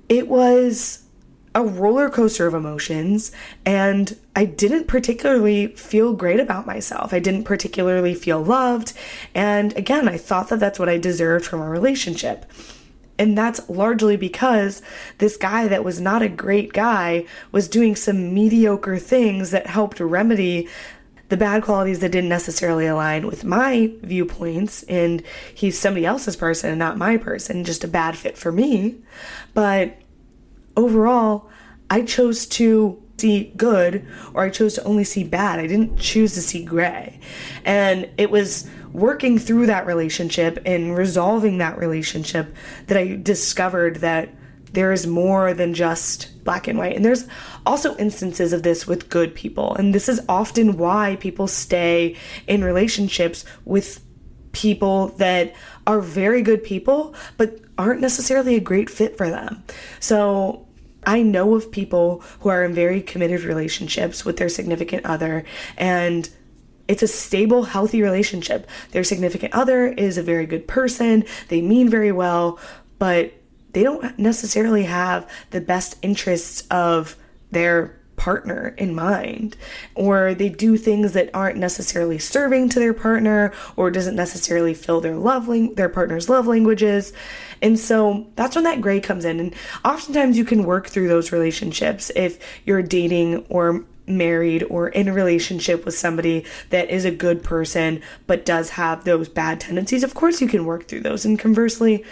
It 0.08 0.26
was 0.26 1.04
a 1.54 1.62
roller 1.62 2.08
coaster 2.08 2.46
of 2.46 2.54
emotions 2.54 3.32
and 3.66 4.16
I 4.36 4.44
didn't 4.44 4.86
particularly 4.86 5.68
feel 5.68 6.12
great 6.12 6.38
about 6.38 6.66
myself. 6.66 7.12
I 7.12 7.18
didn't 7.18 7.44
particularly 7.44 8.14
feel 8.14 8.42
loved. 8.42 8.92
And 9.34 9.76
again, 9.76 10.08
I 10.08 10.16
thought 10.16 10.48
that 10.50 10.60
that's 10.60 10.78
what 10.78 10.88
I 10.88 10.96
deserved 10.98 11.44
from 11.44 11.60
a 11.60 11.68
relationship. 11.68 12.46
And 13.18 13.36
that's 13.36 13.68
largely 13.68 14.16
because 14.16 14.80
this 15.18 15.36
guy 15.36 15.68
that 15.68 15.84
was 15.84 16.00
not 16.00 16.22
a 16.22 16.28
great 16.28 16.72
guy 16.72 17.26
was 17.52 17.68
doing 17.68 17.94
some 17.94 18.32
mediocre 18.32 18.96
things 18.96 19.50
that 19.50 19.66
helped 19.66 20.00
remedy 20.00 20.68
the 21.30 21.36
bad 21.36 21.62
qualities 21.62 22.00
that 22.00 22.10
didn't 22.10 22.28
necessarily 22.28 22.86
align 22.86 23.26
with 23.26 23.44
my 23.44 23.92
viewpoints. 24.02 24.82
And 24.84 25.22
he's 25.54 25.78
somebody 25.78 26.04
else's 26.04 26.36
person 26.36 26.70
and 26.70 26.78
not 26.78 26.98
my 26.98 27.16
person, 27.16 27.64
just 27.64 27.84
a 27.84 27.88
bad 27.88 28.16
fit 28.16 28.36
for 28.36 28.50
me. 28.50 28.96
But 29.54 29.99
overall, 30.76 31.50
I 31.88 32.02
chose 32.02 32.46
to 32.46 33.02
see 33.18 33.52
good 33.56 34.06
or 34.32 34.44
I 34.44 34.50
chose 34.50 34.74
to 34.74 34.84
only 34.84 35.04
see 35.04 35.24
bad. 35.24 35.58
I 35.58 35.66
didn't 35.66 35.98
choose 35.98 36.34
to 36.34 36.40
see 36.40 36.64
gray. 36.64 37.20
And 37.64 38.08
it 38.16 38.30
was 38.30 38.68
working 38.92 39.38
through 39.38 39.66
that 39.66 39.86
relationship 39.86 40.58
and 40.64 40.96
resolving 40.96 41.58
that 41.58 41.78
relationship 41.78 42.54
that 42.86 42.96
I 42.96 43.16
discovered 43.16 43.96
that 43.96 44.30
there 44.72 44.92
is 44.92 45.06
more 45.06 45.52
than 45.52 45.74
just 45.74 46.44
black 46.44 46.68
and 46.68 46.78
white. 46.78 46.96
And 46.96 47.04
there's 47.04 47.26
also 47.66 47.96
instances 47.96 48.52
of 48.52 48.62
this 48.62 48.86
with 48.86 49.08
good 49.08 49.34
people. 49.34 49.74
And 49.74 49.94
this 49.94 50.08
is 50.08 50.20
often 50.28 50.76
why 50.76 51.16
people 51.20 51.46
stay 51.46 52.16
in 52.46 52.64
relationships 52.64 53.44
with 53.64 54.04
people 54.52 55.08
that 55.18 55.54
are 55.86 56.00
very 56.00 56.42
good 56.42 56.62
people, 56.62 57.14
but 57.36 57.58
aren't 57.78 58.00
necessarily 58.00 58.56
a 58.56 58.60
great 58.60 58.90
fit 58.90 59.16
for 59.16 59.28
them. 59.30 59.62
So 60.00 60.66
I 61.06 61.22
know 61.22 61.54
of 61.54 61.72
people 61.72 62.22
who 62.40 62.48
are 62.48 62.64
in 62.64 62.74
very 62.74 63.00
committed 63.00 63.42
relationships 63.42 64.24
with 64.24 64.36
their 64.36 64.48
significant 64.48 65.06
other 65.06 65.44
and 65.76 66.28
it's 66.88 67.04
a 67.04 67.08
stable, 67.08 67.62
healthy 67.62 68.02
relationship. 68.02 68.68
Their 68.90 69.04
significant 69.04 69.54
other 69.54 69.86
is 69.86 70.18
a 70.18 70.24
very 70.24 70.44
good 70.44 70.66
person, 70.66 71.24
they 71.48 71.62
mean 71.62 71.88
very 71.88 72.10
well, 72.10 72.58
but 72.98 73.32
they 73.72 73.84
don't 73.84 74.18
necessarily 74.18 74.82
have 74.82 75.30
the 75.50 75.60
best 75.60 75.96
interests 76.02 76.66
of 76.68 77.16
their 77.52 77.99
partner 78.20 78.74
in 78.76 78.94
mind 78.94 79.56
or 79.94 80.34
they 80.34 80.50
do 80.50 80.76
things 80.76 81.14
that 81.14 81.30
aren't 81.32 81.56
necessarily 81.56 82.18
serving 82.18 82.68
to 82.68 82.78
their 82.78 82.92
partner 82.92 83.50
or 83.76 83.90
doesn't 83.90 84.14
necessarily 84.14 84.74
fill 84.74 85.00
their 85.00 85.16
love 85.16 85.48
lang- 85.48 85.74
their 85.76 85.88
partner's 85.88 86.28
love 86.28 86.46
languages. 86.46 87.14
And 87.62 87.78
so 87.78 88.26
that's 88.36 88.54
when 88.54 88.64
that 88.64 88.82
gray 88.82 89.00
comes 89.00 89.24
in. 89.24 89.40
And 89.40 89.54
oftentimes 89.86 90.36
you 90.36 90.44
can 90.44 90.64
work 90.64 90.88
through 90.88 91.08
those 91.08 91.32
relationships 91.32 92.12
if 92.14 92.38
you're 92.66 92.82
dating 92.82 93.46
or 93.48 93.86
married 94.06 94.64
or 94.64 94.90
in 94.90 95.08
a 95.08 95.14
relationship 95.14 95.86
with 95.86 95.96
somebody 95.96 96.44
that 96.68 96.90
is 96.90 97.06
a 97.06 97.10
good 97.10 97.42
person 97.42 98.02
but 98.26 98.44
does 98.44 98.70
have 98.70 99.04
those 99.04 99.30
bad 99.30 99.60
tendencies. 99.60 100.04
Of 100.04 100.12
course 100.12 100.42
you 100.42 100.48
can 100.48 100.66
work 100.66 100.88
through 100.88 101.00
those. 101.00 101.24
And 101.24 101.38
conversely 101.38 102.04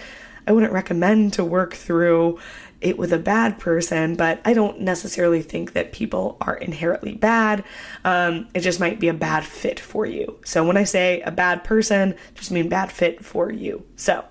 I 0.47 0.53
wouldn't 0.53 0.73
recommend 0.73 1.35
to 1.35 1.45
work 1.45 1.75
through 1.75 2.39
it 2.81 2.97
with 2.97 3.13
a 3.13 3.19
bad 3.19 3.59
person, 3.59 4.15
but 4.15 4.41
I 4.45 4.55
don't 4.55 4.81
necessarily 4.81 5.43
think 5.43 5.73
that 5.73 5.93
people 5.93 6.37
are 6.41 6.57
inherently 6.57 7.15
bad. 7.15 7.65
Um, 8.05 8.49
it 8.55 8.61
just 8.61 8.79
might 8.79 9.01
be 9.01 9.09
a 9.09 9.15
bad 9.15 9.45
fit 9.45 9.81
for 9.81 10.07
you. 10.07 10.39
So 10.45 10.65
when 10.65 10.77
I 10.77 10.85
say 10.85 11.21
a 11.23 11.33
bad 11.33 11.65
person, 11.65 12.15
just 12.35 12.51
mean 12.51 12.69
bad 12.69 12.93
fit 12.93 13.25
for 13.25 13.51
you. 13.51 13.85
So 13.97 14.25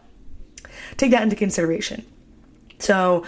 take 0.95 1.11
that 1.11 1.23
into 1.23 1.35
consideration. 1.35 2.05
So 2.79 3.25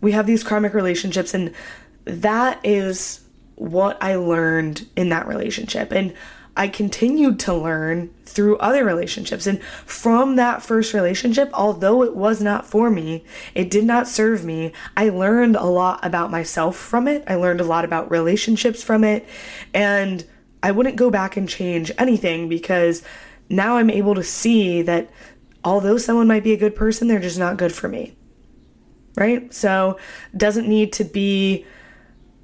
we 0.00 0.12
have 0.12 0.26
these 0.26 0.42
karmic 0.42 0.74
relationships, 0.74 1.34
and 1.34 1.54
that 2.04 2.58
is 2.64 3.20
what 3.54 4.02
I 4.02 4.16
learned 4.16 4.88
in 4.96 5.10
that 5.10 5.28
relationship. 5.28 5.92
And 5.92 6.14
I 6.60 6.68
continued 6.68 7.40
to 7.40 7.54
learn 7.54 8.12
through 8.26 8.58
other 8.58 8.84
relationships. 8.84 9.46
And 9.46 9.62
from 9.86 10.36
that 10.36 10.62
first 10.62 10.92
relationship, 10.92 11.48
although 11.54 12.02
it 12.02 12.14
was 12.14 12.42
not 12.42 12.66
for 12.66 12.90
me, 12.90 13.24
it 13.54 13.70
did 13.70 13.84
not 13.84 14.06
serve 14.06 14.44
me, 14.44 14.74
I 14.94 15.08
learned 15.08 15.56
a 15.56 15.64
lot 15.64 16.04
about 16.04 16.30
myself 16.30 16.76
from 16.76 17.08
it. 17.08 17.24
I 17.26 17.36
learned 17.36 17.62
a 17.62 17.64
lot 17.64 17.86
about 17.86 18.10
relationships 18.10 18.82
from 18.82 19.04
it. 19.04 19.26
And 19.72 20.22
I 20.62 20.72
wouldn't 20.72 20.96
go 20.96 21.08
back 21.08 21.38
and 21.38 21.48
change 21.48 21.92
anything 21.96 22.46
because 22.50 23.02
now 23.48 23.78
I'm 23.78 23.88
able 23.88 24.14
to 24.14 24.22
see 24.22 24.82
that 24.82 25.10
although 25.64 25.96
someone 25.96 26.28
might 26.28 26.44
be 26.44 26.52
a 26.52 26.58
good 26.58 26.76
person, 26.76 27.08
they're 27.08 27.20
just 27.20 27.38
not 27.38 27.56
good 27.56 27.72
for 27.72 27.88
me. 27.88 28.18
Right? 29.16 29.50
So, 29.54 29.98
doesn't 30.36 30.68
need 30.68 30.92
to 30.92 31.04
be 31.04 31.64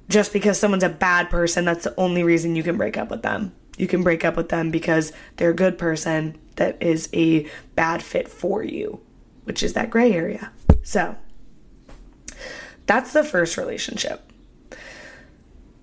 just 0.09 0.33
because 0.33 0.57
someone's 0.57 0.83
a 0.83 0.89
bad 0.89 1.29
person, 1.29 1.65
that's 1.65 1.83
the 1.83 1.93
only 1.99 2.23
reason 2.23 2.55
you 2.55 2.63
can 2.63 2.77
break 2.77 2.97
up 2.97 3.11
with 3.11 3.21
them 3.21 3.53
you 3.77 3.87
can 3.87 4.03
break 4.03 4.25
up 4.25 4.35
with 4.35 4.49
them 4.49 4.71
because 4.71 5.13
they're 5.37 5.51
a 5.51 5.55
good 5.55 5.77
person 5.77 6.37
that 6.55 6.81
is 6.81 7.09
a 7.13 7.47
bad 7.75 8.03
fit 8.03 8.27
for 8.27 8.63
you, 8.63 8.99
which 9.43 9.63
is 9.63 9.73
that 9.73 9.89
gray 9.89 10.11
area. 10.13 10.51
So 10.83 11.15
that's 12.85 13.13
the 13.13 13.23
first 13.23 13.57
relationship. 13.57 14.31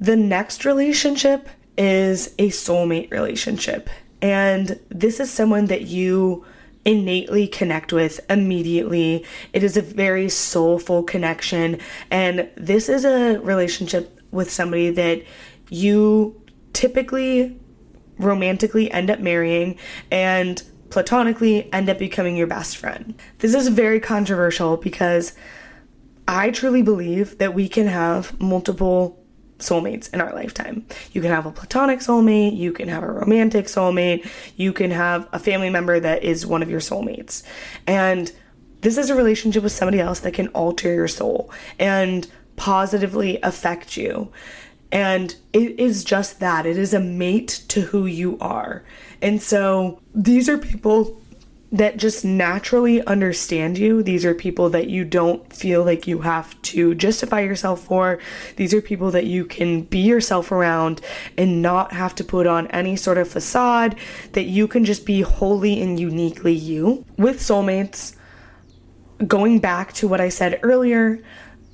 The 0.00 0.16
next 0.16 0.64
relationship 0.64 1.48
is 1.78 2.35
a 2.38 2.48
soulmate 2.48 3.11
relationship. 3.11 3.88
And 4.20 4.80
this 4.88 5.20
is 5.20 5.30
someone 5.30 5.66
that 5.66 5.83
you 5.83 6.44
innately 6.85 7.46
connect 7.46 7.92
with 7.92 8.20
immediately. 8.30 9.24
It 9.52 9.62
is 9.62 9.76
a 9.76 9.83
very 9.83 10.28
soulful 10.28 11.02
connection. 11.02 11.78
And 12.11 12.48
this 12.57 12.88
is 12.88 13.04
a 13.04 13.38
relationship 13.38 14.20
with 14.30 14.50
somebody 14.50 14.90
that 14.90 15.22
you 15.70 16.40
typically 16.72 17.59
romantically 18.18 18.90
end 18.90 19.11
up 19.11 19.20
marrying 19.20 19.79
and 20.11 20.62
platonically 20.90 21.72
end 21.72 21.88
up 21.88 21.98
becoming 21.98 22.37
your 22.37 22.46
best 22.46 22.77
friend. 22.77 23.14
This 23.38 23.55
is 23.55 23.68
very 23.68 24.00
controversial 24.00 24.77
because 24.77 25.33
I 26.29 26.50
truly 26.50 26.83
believe 26.83 27.38
that 27.38 27.55
we 27.55 27.68
can 27.68 27.87
have 27.87 28.40
multiple 28.40 29.20
soulmates 29.59 30.12
in 30.12 30.20
our 30.20 30.33
lifetime. 30.35 30.87
You 31.12 31.20
can 31.20 31.31
have 31.31 31.46
a 31.46 31.50
platonic 31.50 32.00
soulmate, 32.00 32.57
you 32.57 32.72
can 32.72 32.88
have 32.88 33.03
a 33.03 33.11
romantic 33.11 33.66
soulmate, 33.66 34.29
you 34.57 34.72
can 34.72 34.90
have 34.90 35.29
a 35.33 35.38
family 35.38 35.70
member 35.70 35.98
that 36.00 36.22
is 36.22 36.46
one 36.46 36.62
of 36.62 36.70
your 36.70 36.81
soulmates. 36.81 37.42
And 37.87 38.33
this 38.81 38.98
is 38.98 39.11
a 39.11 39.14
relationship 39.14 39.62
with 39.62 39.72
somebody 39.72 40.00
else 40.00 40.20
that 40.20 40.35
can 40.35 40.48
alter 40.48 40.92
your 40.92 41.09
soul 41.09 41.50
and 41.79 42.27
positively 42.57 43.38
affect 43.42 43.96
you. 43.96 44.31
And 44.94 45.35
it 45.52 45.78
is 45.78 46.04
just 46.04 46.38
that 46.38 46.64
it 46.64 46.78
is 46.78 46.94
a 46.94 47.00
mate 47.00 47.64
to 47.68 47.80
who 47.80 48.07
you 48.07 48.38
are. 48.40 48.85
And 49.20 49.42
so 49.42 50.00
these 50.14 50.48
are 50.48 50.57
people 50.57 51.20
that 51.72 51.96
just 51.96 52.24
naturally 52.24 53.04
understand 53.04 53.76
you. 53.76 54.00
These 54.04 54.24
are 54.24 54.33
people 54.33 54.70
that 54.70 54.88
you 54.88 55.04
don't 55.04 55.52
feel 55.52 55.83
like 55.83 56.07
you 56.07 56.20
have 56.20 56.62
to 56.62 56.94
justify 56.94 57.40
yourself 57.40 57.83
for. 57.83 58.20
These 58.54 58.72
are 58.72 58.80
people 58.80 59.11
that 59.11 59.26
you 59.26 59.44
can 59.44 59.83
be 59.83 59.98
yourself 59.98 60.52
around 60.52 61.00
and 61.37 61.61
not 61.61 61.92
have 61.92 62.14
to 62.14 62.22
put 62.22 62.46
on 62.46 62.68
any 62.68 62.94
sort 62.94 63.18
of 63.18 63.26
facade, 63.26 63.96
that 64.35 64.44
you 64.44 64.68
can 64.68 64.85
just 64.85 65.04
be 65.04 65.22
wholly 65.22 65.83
and 65.83 65.98
uniquely 65.98 66.54
you. 66.54 67.04
With 67.18 67.40
soulmates, 67.40 68.14
going 69.26 69.59
back 69.59 69.92
to 69.94 70.07
what 70.07 70.20
I 70.20 70.28
said 70.28 70.61
earlier, 70.62 71.18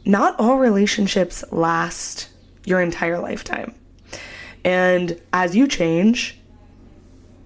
not 0.06 0.40
all 0.40 0.56
relationships 0.56 1.44
last 1.52 2.28
your 2.64 2.81
entire 2.81 3.18
lifetime. 3.18 3.75
And 4.64 5.20
as 5.33 5.57
you 5.57 5.66
change, 5.66 6.38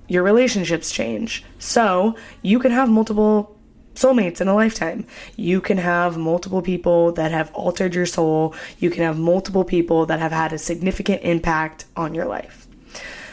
your 0.08 0.22
relationships 0.22 0.90
change. 0.90 1.44
So 1.58 2.16
you 2.42 2.58
can 2.58 2.72
have 2.72 2.88
multiple 2.88 3.56
soulmates 3.94 4.40
in 4.40 4.48
a 4.48 4.54
lifetime. 4.54 5.06
You 5.36 5.60
can 5.60 5.78
have 5.78 6.16
multiple 6.16 6.62
people 6.62 7.12
that 7.12 7.30
have 7.30 7.52
altered 7.54 7.94
your 7.94 8.06
soul. 8.06 8.54
You 8.78 8.90
can 8.90 9.02
have 9.02 9.18
multiple 9.18 9.64
people 9.64 10.06
that 10.06 10.18
have 10.18 10.32
had 10.32 10.52
a 10.52 10.58
significant 10.58 11.22
impact 11.22 11.86
on 11.96 12.14
your 12.14 12.26
life. 12.26 12.66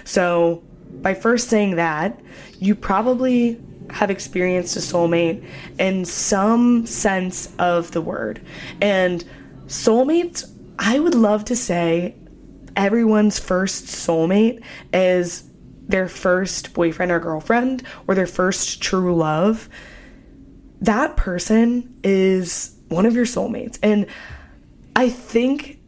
So, 0.04 0.63
by 1.02 1.13
first 1.13 1.48
saying 1.48 1.76
that, 1.78 2.20
you 2.60 2.76
probably 2.76 3.60
have 3.89 4.12
experienced 4.12 4.76
a 4.76 4.80
soulmate 4.80 5.46
in 5.80 6.06
some 6.06 6.86
sense 6.86 7.54
of 7.58 7.91
the 7.91 8.02
word. 8.02 8.41
And 8.82 9.24
soulmates 9.67 10.51
I 10.84 10.98
would 10.98 11.13
love 11.13 11.46
to 11.46 11.56
say 11.56 12.15
everyone's 12.76 13.38
first 13.38 13.86
soulmate 13.86 14.63
is 14.91 15.44
their 15.88 16.08
first 16.08 16.74
boyfriend 16.74 17.12
or 17.12 17.20
girlfriend 17.20 17.84
or 18.08 18.15
their 18.15 18.26
first 18.26 18.82
true 18.82 19.15
love. 19.15 19.70
That 20.82 21.15
person 21.17 22.00
is 22.04 22.76
one 22.89 23.06
of 23.06 23.13
your 23.13 23.26
soulmates. 23.26 23.78
And 23.84 24.08
I 24.96 25.10
think 25.10 25.80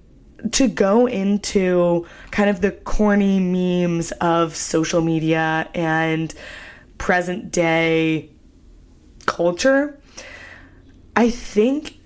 to 0.51 0.67
go 0.67 1.07
into 1.07 2.05
kind 2.29 2.51
of 2.51 2.61
the 2.61 2.71
corny 2.71 3.39
memes 3.39 4.11
of 4.13 4.55
social 4.55 5.01
media 5.01 5.69
and 5.73 6.31
present 6.99 7.51
day 7.51 8.29
culture, 9.25 9.99
I 11.15 11.31
think 11.31 11.97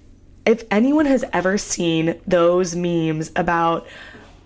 if 0.47 0.63
anyone 0.71 1.05
has 1.05 1.25
ever 1.33 1.57
seen 1.57 2.19
those 2.25 2.75
memes 2.75 3.31
about 3.35 3.85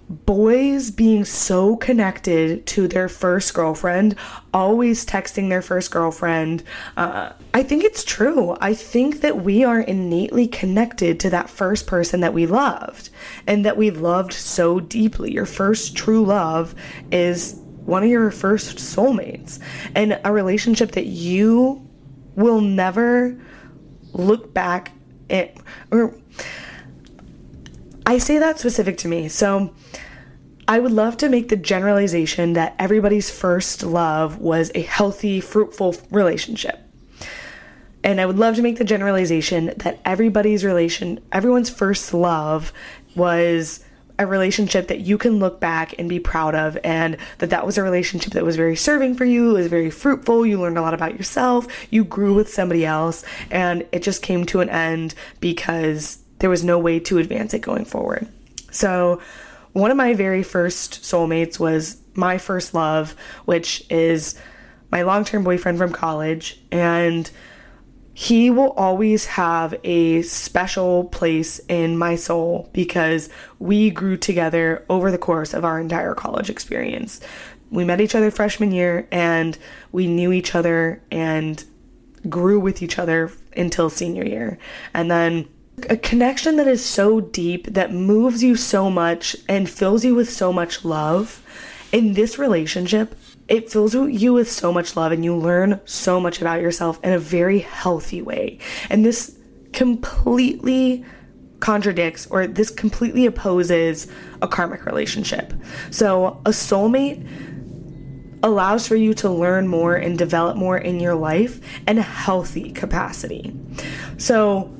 boys 0.10 0.92
being 0.92 1.24
so 1.24 1.78
connected 1.78 2.66
to 2.66 2.88
their 2.88 3.08
first 3.08 3.54
girlfriend, 3.54 4.16
always 4.54 5.06
texting 5.06 5.48
their 5.48 5.62
first 5.62 5.92
girlfriend. 5.92 6.64
Uh, 6.98 7.32
I 7.54 7.64
think 7.64 7.84
it's 7.84 8.04
true. 8.04 8.58
I 8.60 8.74
think 8.74 9.22
that 9.22 9.44
we 9.44 9.64
are 9.64 9.80
innately 9.80 10.48
connected 10.48 11.20
to 11.22 11.30
that 11.30 11.50
first 11.50 11.88
person 11.88 12.20
that 12.22 12.34
we 12.34 12.46
loved 12.46 13.10
and 13.48 13.64
that 13.64 13.78
we 13.78 13.90
loved 13.92 14.34
so 14.34 14.80
deeply. 14.80 15.32
Your 15.32 15.46
first 15.46 15.96
true 15.96 16.26
love 16.26 16.76
is 17.12 17.54
one 17.86 18.04
of 18.04 18.10
your 18.10 18.32
first 18.32 18.78
soulmates 18.78 19.60
and 19.96 20.20
a 20.26 20.34
relationship 20.34 20.92
that 20.92 21.06
you 21.06 21.88
will 22.36 22.60
never 22.60 23.40
look 24.14 24.54
back 24.54 24.92
it 25.32 25.58
or 25.92 26.14
I 28.06 28.18
say 28.18 28.40
that 28.40 28.60
specific 28.60 28.98
to 28.98 29.08
me. 29.08 29.28
So 29.30 29.74
I 30.68 30.80
would 30.80 30.92
love 30.92 31.18
to 31.18 31.30
make 31.30 31.50
the 31.50 31.56
generalization 31.56 32.54
that 32.54 32.76
everybody's 32.80 33.30
first 33.30 33.84
love 33.84 34.40
was 34.40 34.72
a 34.74 34.82
healthy, 34.82 35.40
fruitful 35.40 35.96
relationship. 36.10 36.80
And 38.04 38.20
I 38.20 38.26
would 38.26 38.40
love 38.40 38.56
to 38.56 38.62
make 38.62 38.78
the 38.78 38.84
generalization 38.84 39.74
that 39.78 40.00
everybody's 40.04 40.66
relation, 40.66 41.20
everyone's 41.32 41.70
first 41.70 42.14
love 42.14 42.74
was 43.16 43.86
a 44.22 44.28
relationship 44.28 44.88
that 44.88 45.02
you 45.02 45.18
can 45.18 45.40
look 45.40 45.60
back 45.60 45.98
and 46.00 46.08
be 46.08 46.20
proud 46.20 46.56
of 46.56 46.78
and 46.84 47.18
that 47.40 47.50
that 47.50 47.66
was 47.66 47.78
a 47.78 47.84
relationship 47.84 48.34
that 48.34 48.46
was 48.46 48.56
very 48.56 48.76
serving 48.76 49.16
for 49.16 49.26
you, 49.26 49.54
was 49.54 49.68
very 49.68 49.90
fruitful, 49.90 50.46
you 50.46 50.60
learned 50.60 50.78
a 50.78 50.82
lot 50.82 50.94
about 50.94 51.16
yourself, 51.18 51.68
you 51.90 52.04
grew 52.04 52.34
with 52.34 52.52
somebody 52.52 52.86
else 52.86 53.24
and 53.50 53.86
it 53.92 54.04
just 54.04 54.22
came 54.22 54.46
to 54.46 54.62
an 54.62 54.70
end 54.70 55.14
because 55.40 56.20
there 56.40 56.50
was 56.50 56.64
no 56.64 56.80
way 56.80 57.00
to 57.00 57.18
advance 57.18 57.54
it 57.54 57.60
going 57.60 57.86
forward. 57.86 58.28
So, 58.72 59.22
one 59.74 59.90
of 59.90 59.96
my 59.96 60.14
very 60.14 60.44
first 60.44 61.02
soulmates 61.02 61.58
was 61.58 61.98
my 62.14 62.38
first 62.38 62.74
love, 62.74 63.16
which 63.46 63.86
is 63.90 64.36
my 64.92 65.04
long-term 65.04 65.44
boyfriend 65.46 65.78
from 65.78 65.94
college 65.94 66.60
and 66.72 67.30
he 68.22 68.52
will 68.52 68.70
always 68.74 69.26
have 69.26 69.74
a 69.84 70.22
special 70.22 71.06
place 71.06 71.58
in 71.68 71.98
my 71.98 72.16
soul 72.16 72.70
because 72.72 73.30
we 73.58 73.90
grew 73.90 74.16
together 74.16 74.86
over 74.92 75.10
the 75.10 75.18
course 75.18 75.56
of 75.56 75.66
our 75.66 75.80
entire 75.80 76.14
college 76.14 76.48
experience. 76.48 77.20
We 77.72 77.84
met 77.84 78.00
each 78.00 78.14
other 78.14 78.30
freshman 78.30 78.72
year 78.72 79.08
and 79.12 79.58
we 79.92 80.06
knew 80.06 80.32
each 80.32 80.54
other 80.54 81.02
and 81.10 81.66
grew 82.30 82.60
with 82.60 82.84
each 82.84 83.00
other 83.00 83.32
until 83.58 83.90
senior 83.90 84.24
year. 84.24 84.60
And 84.94 85.10
then 85.10 85.48
a 85.90 85.98
connection 85.98 86.58
that 86.58 86.68
is 86.68 86.86
so 86.86 87.22
deep, 87.22 87.74
that 87.74 87.92
moves 87.92 88.44
you 88.44 88.56
so 88.56 88.92
much 88.92 89.36
and 89.50 89.68
fills 89.68 90.06
you 90.06 90.14
with 90.14 90.30
so 90.30 90.54
much 90.54 90.86
love. 90.86 91.42
In 91.92 92.14
this 92.14 92.38
relationship, 92.38 93.16
it 93.52 93.70
fills 93.70 93.94
you 93.94 94.32
with 94.32 94.50
so 94.50 94.72
much 94.72 94.96
love 94.96 95.12
and 95.12 95.26
you 95.26 95.36
learn 95.36 95.82
so 95.84 96.22
much 96.22 96.40
about 96.40 96.62
yourself 96.62 97.02
in 97.04 97.12
a 97.12 97.20
very 97.20 97.60
healthy 97.60 98.22
way. 98.22 98.58
And 98.90 99.06
this 99.06 99.38
completely 99.74 101.04
contradicts 101.60 102.28
or 102.28 102.48
this 102.48 102.70
completely 102.70 103.26
opposes 103.26 104.08
a 104.42 104.48
karmic 104.48 104.86
relationship. 104.86 105.54
So, 105.90 106.42
a 106.46 106.52
soulmate 106.52 107.28
allows 108.42 108.88
for 108.88 108.96
you 108.96 109.14
to 109.16 109.30
learn 109.30 109.68
more 109.68 109.96
and 109.96 110.18
develop 110.18 110.56
more 110.56 110.78
in 110.78 111.02
your 111.02 111.16
life 111.16 111.60
in 111.86 111.98
a 111.98 112.02
healthy 112.02 112.72
capacity. 112.72 113.54
So, 114.18 114.74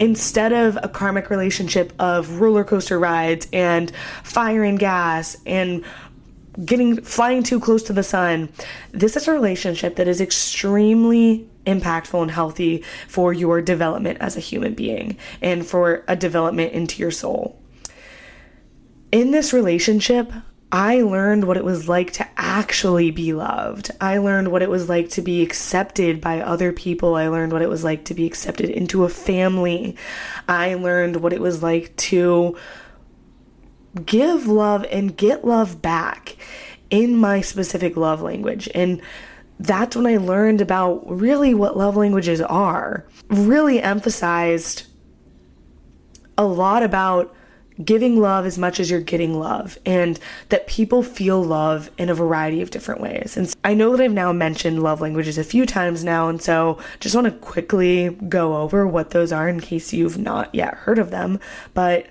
instead 0.00 0.52
of 0.52 0.78
a 0.82 0.88
karmic 0.88 1.30
relationship 1.30 1.94
of 1.98 2.40
roller 2.40 2.62
coaster 2.62 2.98
rides 2.98 3.48
and 3.54 3.90
fire 4.22 4.62
and 4.62 4.78
gas 4.78 5.36
and 5.46 5.82
getting 6.64 7.00
flying 7.02 7.42
too 7.42 7.60
close 7.60 7.82
to 7.84 7.92
the 7.92 8.02
sun. 8.02 8.48
This 8.92 9.16
is 9.16 9.28
a 9.28 9.32
relationship 9.32 9.96
that 9.96 10.08
is 10.08 10.20
extremely 10.20 11.48
impactful 11.66 12.20
and 12.20 12.30
healthy 12.30 12.82
for 13.06 13.32
your 13.32 13.60
development 13.60 14.18
as 14.20 14.36
a 14.36 14.40
human 14.40 14.74
being 14.74 15.16
and 15.42 15.66
for 15.66 16.04
a 16.08 16.16
development 16.16 16.72
into 16.72 17.00
your 17.00 17.10
soul. 17.10 17.60
In 19.12 19.30
this 19.30 19.52
relationship, 19.52 20.32
I 20.70 21.00
learned 21.00 21.44
what 21.44 21.56
it 21.56 21.64
was 21.64 21.88
like 21.88 22.12
to 22.14 22.28
actually 22.36 23.10
be 23.10 23.32
loved. 23.32 23.90
I 24.02 24.18
learned 24.18 24.48
what 24.48 24.60
it 24.60 24.68
was 24.68 24.86
like 24.86 25.08
to 25.10 25.22
be 25.22 25.40
accepted 25.42 26.20
by 26.20 26.42
other 26.42 26.72
people. 26.72 27.14
I 27.14 27.28
learned 27.28 27.52
what 27.52 27.62
it 27.62 27.70
was 27.70 27.84
like 27.84 28.04
to 28.06 28.14
be 28.14 28.26
accepted 28.26 28.68
into 28.68 29.04
a 29.04 29.08
family. 29.08 29.96
I 30.46 30.74
learned 30.74 31.16
what 31.16 31.32
it 31.32 31.40
was 31.40 31.62
like 31.62 31.96
to 31.96 32.56
give 34.04 34.46
love 34.46 34.84
and 34.90 35.16
get 35.16 35.44
love 35.44 35.80
back 35.82 36.36
in 36.90 37.16
my 37.16 37.40
specific 37.40 37.96
love 37.96 38.20
language. 38.20 38.68
And 38.74 39.00
that's 39.60 39.96
when 39.96 40.06
I 40.06 40.16
learned 40.16 40.60
about 40.60 41.08
really 41.10 41.54
what 41.54 41.76
love 41.76 41.96
languages 41.96 42.40
are. 42.40 43.04
Really 43.28 43.82
emphasized 43.82 44.86
a 46.36 46.44
lot 46.44 46.82
about 46.82 47.34
giving 47.84 48.20
love 48.20 48.44
as 48.44 48.58
much 48.58 48.80
as 48.80 48.90
you're 48.90 49.00
getting 49.00 49.38
love 49.38 49.78
and 49.86 50.18
that 50.48 50.66
people 50.66 51.02
feel 51.02 51.42
love 51.42 51.90
in 51.96 52.08
a 52.08 52.14
variety 52.14 52.60
of 52.60 52.70
different 52.70 53.00
ways. 53.00 53.36
And 53.36 53.52
I 53.64 53.74
know 53.74 53.96
that 53.96 54.02
I've 54.02 54.12
now 54.12 54.32
mentioned 54.32 54.82
love 54.82 55.00
languages 55.00 55.38
a 55.38 55.44
few 55.44 55.64
times 55.64 56.02
now 56.02 56.28
and 56.28 56.42
so 56.42 56.78
just 56.98 57.14
want 57.14 57.26
to 57.26 57.32
quickly 57.32 58.10
go 58.28 58.56
over 58.56 58.86
what 58.86 59.10
those 59.10 59.32
are 59.32 59.48
in 59.48 59.60
case 59.60 59.92
you've 59.92 60.18
not 60.18 60.52
yet 60.54 60.74
heard 60.74 60.98
of 60.98 61.10
them. 61.10 61.38
But 61.74 62.08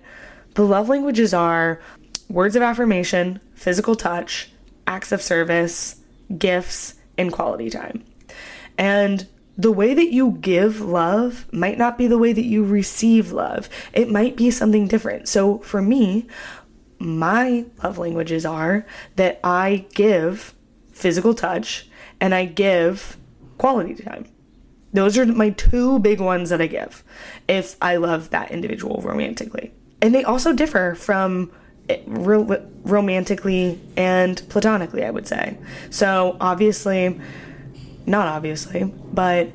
the 0.58 0.66
love 0.66 0.90
languages 0.90 1.36
are 1.36 1.80
words 2.30 2.56
of 2.56 2.64
affirmation, 2.64 3.40
physical 3.54 3.94
touch, 3.94 4.50
acts 4.88 5.12
of 5.12 5.22
service, 5.22 5.98
gifts, 6.36 6.96
and 7.16 7.32
quality 7.32 7.70
time. 7.70 8.04
And 8.76 9.28
the 9.56 9.72
way 9.72 9.94
that 9.94 10.12
you 10.12 10.32
give 10.42 10.82
love 10.82 11.46
might 11.54 11.78
not 11.78 11.96
be 11.96 12.08
the 12.08 12.18
way 12.18 12.34
that 12.34 12.44
you 12.44 12.64
receive 12.64 13.32
love. 13.32 13.70
It 13.94 14.10
might 14.10 14.36
be 14.36 14.50
something 14.50 14.88
different. 14.88 15.28
So 15.28 15.60
for 15.60 15.80
me, 15.80 16.26
my 16.98 17.66
love 17.84 18.00
languages 18.00 18.44
are 18.44 18.84
that 19.16 19.40
I 19.44 19.86
give 19.94 20.56
physical 20.92 21.36
touch 21.36 21.88
and 22.20 22.34
I 22.34 22.46
give 22.46 23.16
quality 23.60 23.94
time. 23.94 24.26
Those 24.92 25.20
are 25.20 25.26
my 25.28 25.52
two 25.52 26.00
big 26.00 26.20
ones 26.20 26.50
that 26.50 26.62
I 26.62 26.66
give 26.66 27.04
if 27.48 27.76
I 27.80 27.98
love 27.98 28.32
that 28.32 28.50
individual 28.50 29.04
romantically 29.04 29.72
and 30.08 30.16
they 30.16 30.24
also 30.24 30.54
differ 30.54 30.96
from 30.96 31.52
eh, 31.90 32.00
ro- 32.06 32.66
romantically 32.84 33.78
and 33.98 34.42
platonically, 34.48 35.04
I 35.04 35.12
would 35.12 35.28
say. 35.28 35.58
So, 35.90 36.38
obviously, 36.40 37.20
not 38.06 38.30
obviously, 38.30 38.86
but 38.86 39.50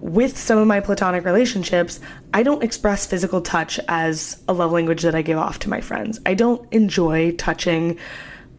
with 0.00 0.36
some 0.36 0.58
of 0.58 0.66
my 0.66 0.80
platonic 0.80 1.24
relationships, 1.24 2.00
I 2.34 2.42
don't 2.42 2.64
express 2.64 3.06
physical 3.06 3.40
touch 3.40 3.78
as 3.86 4.42
a 4.48 4.52
love 4.52 4.72
language 4.72 5.02
that 5.02 5.14
I 5.14 5.22
give 5.22 5.38
off 5.38 5.60
to 5.60 5.70
my 5.70 5.80
friends. 5.80 6.18
I 6.26 6.34
don't 6.34 6.66
enjoy 6.72 7.36
touching 7.36 8.00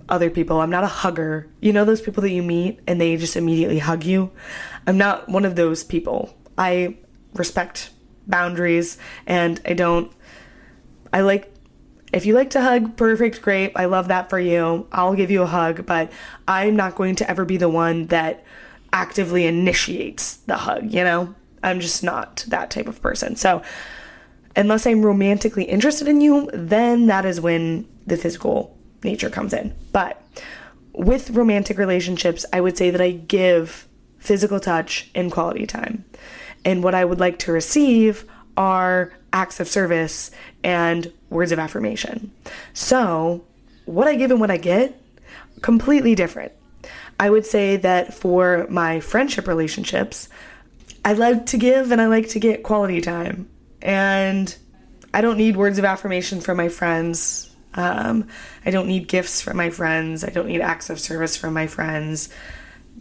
other 0.08 0.29
people. 0.29 0.62
I'm 0.62 0.69
not 0.69 0.86
a 0.86 0.88
hugger. 0.88 1.49
You 1.60 1.73
know 1.73 1.84
those 1.84 1.99
people 1.99 2.21
that 2.21 2.32
you 2.32 2.43
meet 2.43 2.79
and 2.88 3.01
they 3.01 3.17
just 3.17 3.36
immediately 3.36 3.79
hug 3.79 4.05
you? 4.05 4.32
I'm 4.88 4.97
not 4.97 5.27
one 5.27 5.43
of 5.43 5.58
those 5.58 5.84
people. 5.84 6.34
I 6.58 6.95
respect 7.34 7.89
boundaries 8.25 8.97
and 9.27 9.60
I 9.65 9.73
don't 9.73 10.13
I 11.11 11.21
like 11.21 11.53
if 12.11 12.25
you 12.25 12.33
like 12.33 12.49
to 12.51 12.61
hug, 12.61 12.97
perfect, 12.97 13.41
great. 13.41 13.71
I 13.75 13.85
love 13.85 14.07
that 14.07 14.29
for 14.29 14.39
you. 14.39 14.87
I'll 14.91 15.13
give 15.13 15.29
you 15.29 15.43
a 15.43 15.47
hug, 15.47 15.85
but 15.85 16.11
I'm 16.47 16.75
not 16.75 16.95
going 16.95 17.15
to 17.17 17.29
ever 17.29 17.45
be 17.45 17.57
the 17.57 17.69
one 17.69 18.07
that 18.07 18.43
actively 18.91 19.45
initiates 19.45 20.37
the 20.37 20.57
hug, 20.57 20.91
you 20.91 21.03
know? 21.03 21.35
I'm 21.61 21.79
just 21.79 22.03
not 22.03 22.45
that 22.47 22.71
type 22.71 22.87
of 22.87 23.01
person. 23.01 23.35
So, 23.35 23.61
unless 24.55 24.87
I'm 24.87 25.05
romantically 25.05 25.65
interested 25.65 26.07
in 26.07 26.21
you, 26.21 26.49
then 26.53 27.07
that 27.07 27.25
is 27.25 27.39
when 27.39 27.87
the 28.07 28.17
physical 28.17 28.75
nature 29.03 29.29
comes 29.29 29.53
in. 29.53 29.75
But 29.91 30.21
with 30.93 31.31
romantic 31.31 31.77
relationships, 31.77 32.45
I 32.51 32.61
would 32.61 32.77
say 32.77 32.89
that 32.89 33.01
I 33.01 33.11
give 33.11 33.87
physical 34.17 34.59
touch 34.59 35.11
and 35.13 35.31
quality 35.31 35.67
time. 35.67 36.05
And 36.65 36.83
what 36.83 36.95
I 36.95 37.05
would 37.05 37.19
like 37.19 37.39
to 37.39 37.51
receive 37.51 38.25
are 38.57 39.13
acts 39.31 39.59
of 39.59 39.67
service 39.67 40.31
and 40.63 41.11
words 41.29 41.51
of 41.51 41.59
affirmation. 41.59 42.31
So, 42.73 43.43
what 43.85 44.07
I 44.07 44.15
give 44.15 44.31
and 44.31 44.39
what 44.39 44.51
I 44.51 44.57
get, 44.57 45.01
completely 45.61 46.15
different. 46.15 46.51
I 47.19 47.29
would 47.29 47.45
say 47.45 47.75
that 47.77 48.13
for 48.13 48.65
my 48.69 48.99
friendship 48.99 49.47
relationships, 49.47 50.29
I 51.03 51.13
like 51.13 51.47
to 51.47 51.57
give 51.57 51.91
and 51.91 51.99
I 51.99 52.07
like 52.07 52.29
to 52.29 52.39
get 52.39 52.63
quality 52.63 53.01
time. 53.01 53.49
And 53.81 54.55
I 55.13 55.21
don't 55.21 55.37
need 55.37 55.57
words 55.57 55.79
of 55.79 55.85
affirmation 55.85 56.39
from 56.41 56.57
my 56.57 56.69
friends. 56.69 57.53
Um, 57.73 58.27
I 58.65 58.71
don't 58.71 58.87
need 58.87 59.07
gifts 59.07 59.41
from 59.41 59.57
my 59.57 59.69
friends. 59.69 60.23
I 60.23 60.29
don't 60.29 60.47
need 60.47 60.61
acts 60.61 60.89
of 60.89 60.99
service 60.99 61.35
from 61.35 61.53
my 61.53 61.67
friends. 61.67 62.29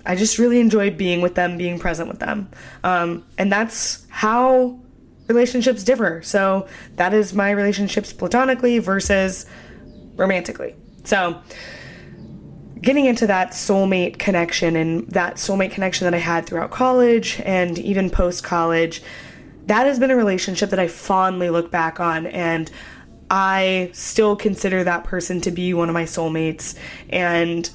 I 0.07 0.17
just 0.17 0.39
really 0.39 0.61
enjoy 0.61 0.91
being 0.91 1.21
with 1.21 1.35
them, 1.35 1.57
being 1.59 1.79
present 1.79 2.09
with 2.09 2.21
them. 2.21 2.49
Um, 2.85 3.25
and 3.37 3.53
that's 3.53 4.07
how 4.09 4.79
relationships 5.29 5.85
differ. 5.85 6.23
So 6.23 6.67
that 6.97 7.15
is 7.15 7.35
my 7.35 7.51
relationships 7.51 8.13
platonically 8.13 8.79
versus 8.79 9.47
romantically. 10.17 10.75
So 11.05 11.41
getting 12.81 13.07
into 13.07 13.27
that 13.27 13.53
soulmate 13.53 14.19
connection 14.19 14.77
and 14.77 15.09
that 15.11 15.37
soulmate 15.37 15.71
connection 15.71 16.05
that 16.05 16.15
I 16.15 16.19
had 16.19 16.47
throughout 16.47 16.71
college 16.71 17.41
and 17.45 17.79
even 17.79 18.11
post 18.11 18.45
college, 18.45 19.03
that 19.67 19.87
has 19.87 19.99
been 19.99 20.11
a 20.11 20.17
relationship 20.17 20.71
that 20.71 20.79
I 20.79 20.89
fondly 20.89 21.51
look 21.51 21.71
back 21.71 22.01
on 22.01 22.27
and 22.27 22.71
I 23.31 23.91
still 23.93 24.37
consider 24.37 24.85
that 24.85 25.05
person 25.05 25.41
to 25.43 25.51
be 25.51 25.75
one 25.75 25.89
of 25.91 25.93
my 25.93 26.05
soulmates 26.05 26.79
and 27.11 27.69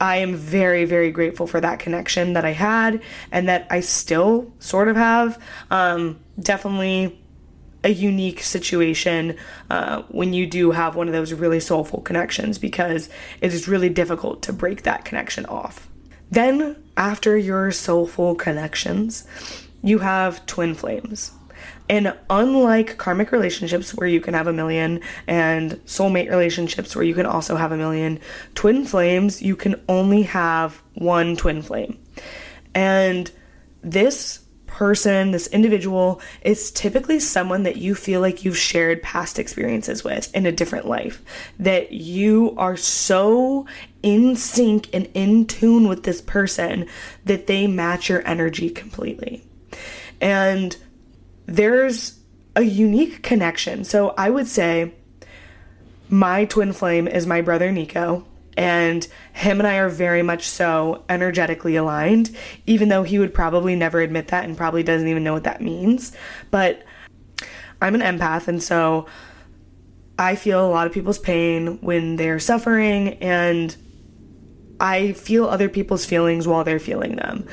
I 0.00 0.16
am 0.16 0.34
very, 0.34 0.84
very 0.84 1.10
grateful 1.10 1.46
for 1.46 1.60
that 1.60 1.78
connection 1.78 2.32
that 2.32 2.44
I 2.44 2.52
had 2.52 3.02
and 3.30 3.48
that 3.48 3.66
I 3.70 3.80
still 3.80 4.52
sort 4.58 4.88
of 4.88 4.96
have. 4.96 5.40
Um, 5.70 6.18
definitely 6.38 7.18
a 7.84 7.90
unique 7.90 8.42
situation 8.42 9.36
uh, 9.70 10.02
when 10.08 10.32
you 10.32 10.46
do 10.46 10.70
have 10.70 10.96
one 10.96 11.06
of 11.06 11.12
those 11.12 11.32
really 11.34 11.60
soulful 11.60 12.00
connections 12.00 12.58
because 12.58 13.10
it 13.42 13.52
is 13.52 13.68
really 13.68 13.90
difficult 13.90 14.42
to 14.42 14.52
break 14.52 14.82
that 14.82 15.04
connection 15.04 15.44
off. 15.46 15.88
Then, 16.30 16.82
after 16.96 17.36
your 17.36 17.70
soulful 17.70 18.34
connections, 18.34 19.26
you 19.82 19.98
have 19.98 20.44
twin 20.46 20.74
flames. 20.74 21.32
And 21.88 22.16
unlike 22.30 22.96
karmic 22.96 23.30
relationships 23.30 23.94
where 23.94 24.08
you 24.08 24.20
can 24.20 24.32
have 24.32 24.46
a 24.46 24.52
million 24.52 25.00
and 25.26 25.72
soulmate 25.84 26.30
relationships 26.30 26.96
where 26.96 27.04
you 27.04 27.14
can 27.14 27.26
also 27.26 27.56
have 27.56 27.72
a 27.72 27.76
million, 27.76 28.18
twin 28.54 28.86
flames, 28.86 29.42
you 29.42 29.54
can 29.54 29.82
only 29.88 30.22
have 30.22 30.82
one 30.94 31.36
twin 31.36 31.60
flame. 31.60 31.98
And 32.74 33.30
this 33.82 34.43
person, 34.74 35.30
this 35.30 35.46
individual, 35.46 36.20
is 36.42 36.72
typically 36.72 37.20
someone 37.20 37.62
that 37.62 37.76
you 37.76 37.94
feel 37.94 38.20
like 38.20 38.44
you've 38.44 38.58
shared 38.58 39.00
past 39.04 39.38
experiences 39.38 40.02
with 40.02 40.34
in 40.34 40.46
a 40.46 40.52
different 40.52 40.84
life. 40.84 41.22
That 41.60 41.92
you 41.92 42.56
are 42.58 42.76
so 42.76 43.68
in 44.02 44.34
sync 44.34 44.92
and 44.92 45.08
in 45.14 45.46
tune 45.46 45.86
with 45.86 46.02
this 46.02 46.20
person 46.20 46.88
that 47.24 47.46
they 47.46 47.68
match 47.68 48.08
your 48.08 48.26
energy 48.26 48.68
completely. 48.68 49.44
And 50.20 50.76
there's 51.46 52.18
a 52.56 52.62
unique 52.62 53.22
connection. 53.22 53.84
So 53.84 54.12
I 54.18 54.28
would 54.28 54.48
say 54.48 54.92
my 56.08 56.46
twin 56.46 56.72
flame 56.72 57.06
is 57.06 57.28
my 57.28 57.42
brother 57.42 57.70
Nico, 57.70 58.26
and 58.56 59.06
him 59.32 59.60
and 59.60 59.66
I 59.66 59.76
are 59.76 59.88
very 59.88 60.22
much 60.22 60.48
so 60.48 61.04
energetically 61.08 61.76
aligned, 61.76 62.34
even 62.66 62.88
though 62.88 63.02
he 63.02 63.18
would 63.18 63.34
probably 63.34 63.74
never 63.74 64.00
admit 64.00 64.28
that 64.28 64.44
and 64.44 64.56
probably 64.56 64.82
doesn't 64.82 65.08
even 65.08 65.24
know 65.24 65.32
what 65.32 65.44
that 65.44 65.60
means. 65.60 66.12
But 66.50 66.84
I'm 67.80 67.94
an 67.94 68.00
empath, 68.00 68.48
and 68.48 68.62
so 68.62 69.06
I 70.18 70.36
feel 70.36 70.64
a 70.64 70.70
lot 70.70 70.86
of 70.86 70.92
people's 70.92 71.18
pain 71.18 71.78
when 71.80 72.16
they're 72.16 72.38
suffering, 72.38 73.14
and 73.14 73.76
I 74.80 75.12
feel 75.12 75.46
other 75.46 75.68
people's 75.68 76.04
feelings 76.04 76.46
while 76.46 76.64
they're 76.64 76.78
feeling 76.78 77.16
them. 77.16 77.46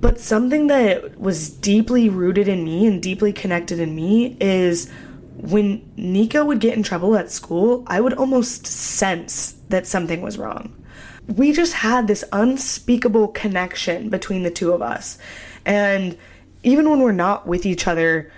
But 0.00 0.18
something 0.18 0.68
that 0.68 1.20
was 1.20 1.50
deeply 1.50 2.08
rooted 2.08 2.48
in 2.48 2.64
me 2.64 2.86
and 2.86 3.02
deeply 3.02 3.34
connected 3.34 3.78
in 3.80 3.94
me 3.94 4.36
is 4.40 4.90
when 5.36 5.90
Nico 5.96 6.44
would 6.44 6.60
get 6.60 6.76
in 6.76 6.82
trouble 6.82 7.16
at 7.16 7.30
school, 7.30 7.84
I 7.86 8.00
would 8.00 8.14
almost 8.14 8.66
sense 8.66 9.56
that 9.68 9.86
something 9.86 10.22
was 10.22 10.38
wrong. 10.38 10.76
We 11.26 11.52
just 11.52 11.74
had 11.74 12.06
this 12.06 12.24
unspeakable 12.32 13.28
connection 13.28 14.08
between 14.08 14.42
the 14.42 14.50
two 14.50 14.72
of 14.72 14.82
us. 14.82 15.18
And 15.64 16.16
even 16.62 16.90
when 16.90 17.00
we're 17.00 17.12
not 17.12 17.46
with 17.46 17.64
each 17.64 17.86
other, 17.86 18.32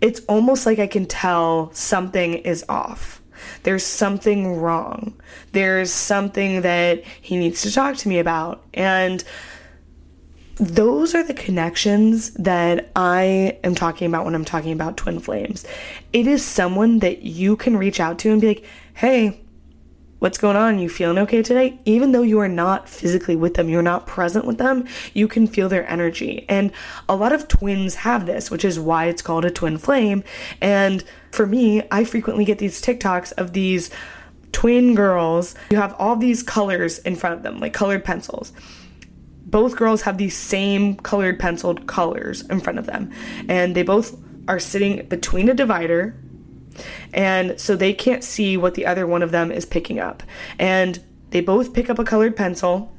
it's 0.00 0.20
almost 0.28 0.66
like 0.66 0.78
I 0.78 0.86
can 0.86 1.06
tell 1.06 1.72
something 1.72 2.34
is 2.34 2.64
off. 2.68 3.22
There's 3.62 3.84
something 3.84 4.56
wrong. 4.56 5.14
There's 5.52 5.92
something 5.92 6.62
that 6.62 7.04
he 7.04 7.36
needs 7.36 7.62
to 7.62 7.72
talk 7.72 7.96
to 7.98 8.08
me 8.08 8.18
about. 8.18 8.64
And 8.74 9.24
those 10.56 11.14
are 11.14 11.24
the 11.24 11.34
connections 11.34 12.32
that 12.34 12.90
I 12.94 13.58
am 13.64 13.74
talking 13.74 14.06
about 14.06 14.24
when 14.24 14.34
I'm 14.34 14.44
talking 14.44 14.72
about 14.72 14.96
twin 14.96 15.18
flames. 15.20 15.64
It 16.12 16.26
is 16.26 16.44
someone 16.44 16.98
that 17.00 17.22
you 17.22 17.56
can 17.56 17.76
reach 17.76 18.00
out 18.00 18.18
to 18.20 18.30
and 18.30 18.40
be 18.40 18.48
like, 18.48 18.64
hey, 18.94 19.40
what's 20.18 20.38
going 20.38 20.56
on? 20.56 20.78
You 20.78 20.88
feeling 20.88 21.18
okay 21.18 21.42
today? 21.42 21.80
Even 21.84 22.12
though 22.12 22.22
you 22.22 22.38
are 22.38 22.48
not 22.48 22.88
physically 22.88 23.34
with 23.34 23.54
them, 23.54 23.68
you're 23.68 23.82
not 23.82 24.06
present 24.06 24.44
with 24.44 24.58
them, 24.58 24.86
you 25.14 25.26
can 25.26 25.46
feel 25.46 25.68
their 25.68 25.88
energy. 25.90 26.46
And 26.48 26.70
a 27.08 27.16
lot 27.16 27.32
of 27.32 27.48
twins 27.48 27.96
have 27.96 28.26
this, 28.26 28.50
which 28.50 28.64
is 28.64 28.78
why 28.78 29.06
it's 29.06 29.22
called 29.22 29.44
a 29.44 29.50
twin 29.50 29.78
flame. 29.78 30.22
And 30.60 31.02
for 31.32 31.46
me, 31.46 31.82
I 31.90 32.04
frequently 32.04 32.44
get 32.44 32.58
these 32.58 32.80
TikToks 32.80 33.32
of 33.32 33.52
these 33.52 33.90
twin 34.52 34.94
girls 34.94 35.54
who 35.70 35.76
have 35.76 35.94
all 35.98 36.14
these 36.14 36.42
colors 36.42 36.98
in 36.98 37.16
front 37.16 37.34
of 37.34 37.42
them, 37.42 37.58
like 37.58 37.72
colored 37.72 38.04
pencils 38.04 38.52
both 39.52 39.76
girls 39.76 40.02
have 40.02 40.18
these 40.18 40.36
same 40.36 40.96
colored 40.96 41.38
penciled 41.38 41.86
colors 41.86 42.42
in 42.48 42.58
front 42.58 42.80
of 42.80 42.86
them. 42.86 43.12
And 43.48 43.76
they 43.76 43.84
both 43.84 44.18
are 44.48 44.58
sitting 44.58 45.06
between 45.06 45.48
a 45.48 45.54
divider. 45.54 46.16
And 47.12 47.60
so 47.60 47.76
they 47.76 47.92
can't 47.92 48.24
see 48.24 48.56
what 48.56 48.74
the 48.74 48.86
other 48.86 49.06
one 49.06 49.22
of 49.22 49.30
them 49.30 49.52
is 49.52 49.66
picking 49.66 50.00
up. 50.00 50.22
And 50.58 51.00
they 51.30 51.42
both 51.42 51.74
pick 51.74 51.90
up 51.90 51.98
a 51.98 52.04
colored 52.04 52.34
pencil 52.34 52.92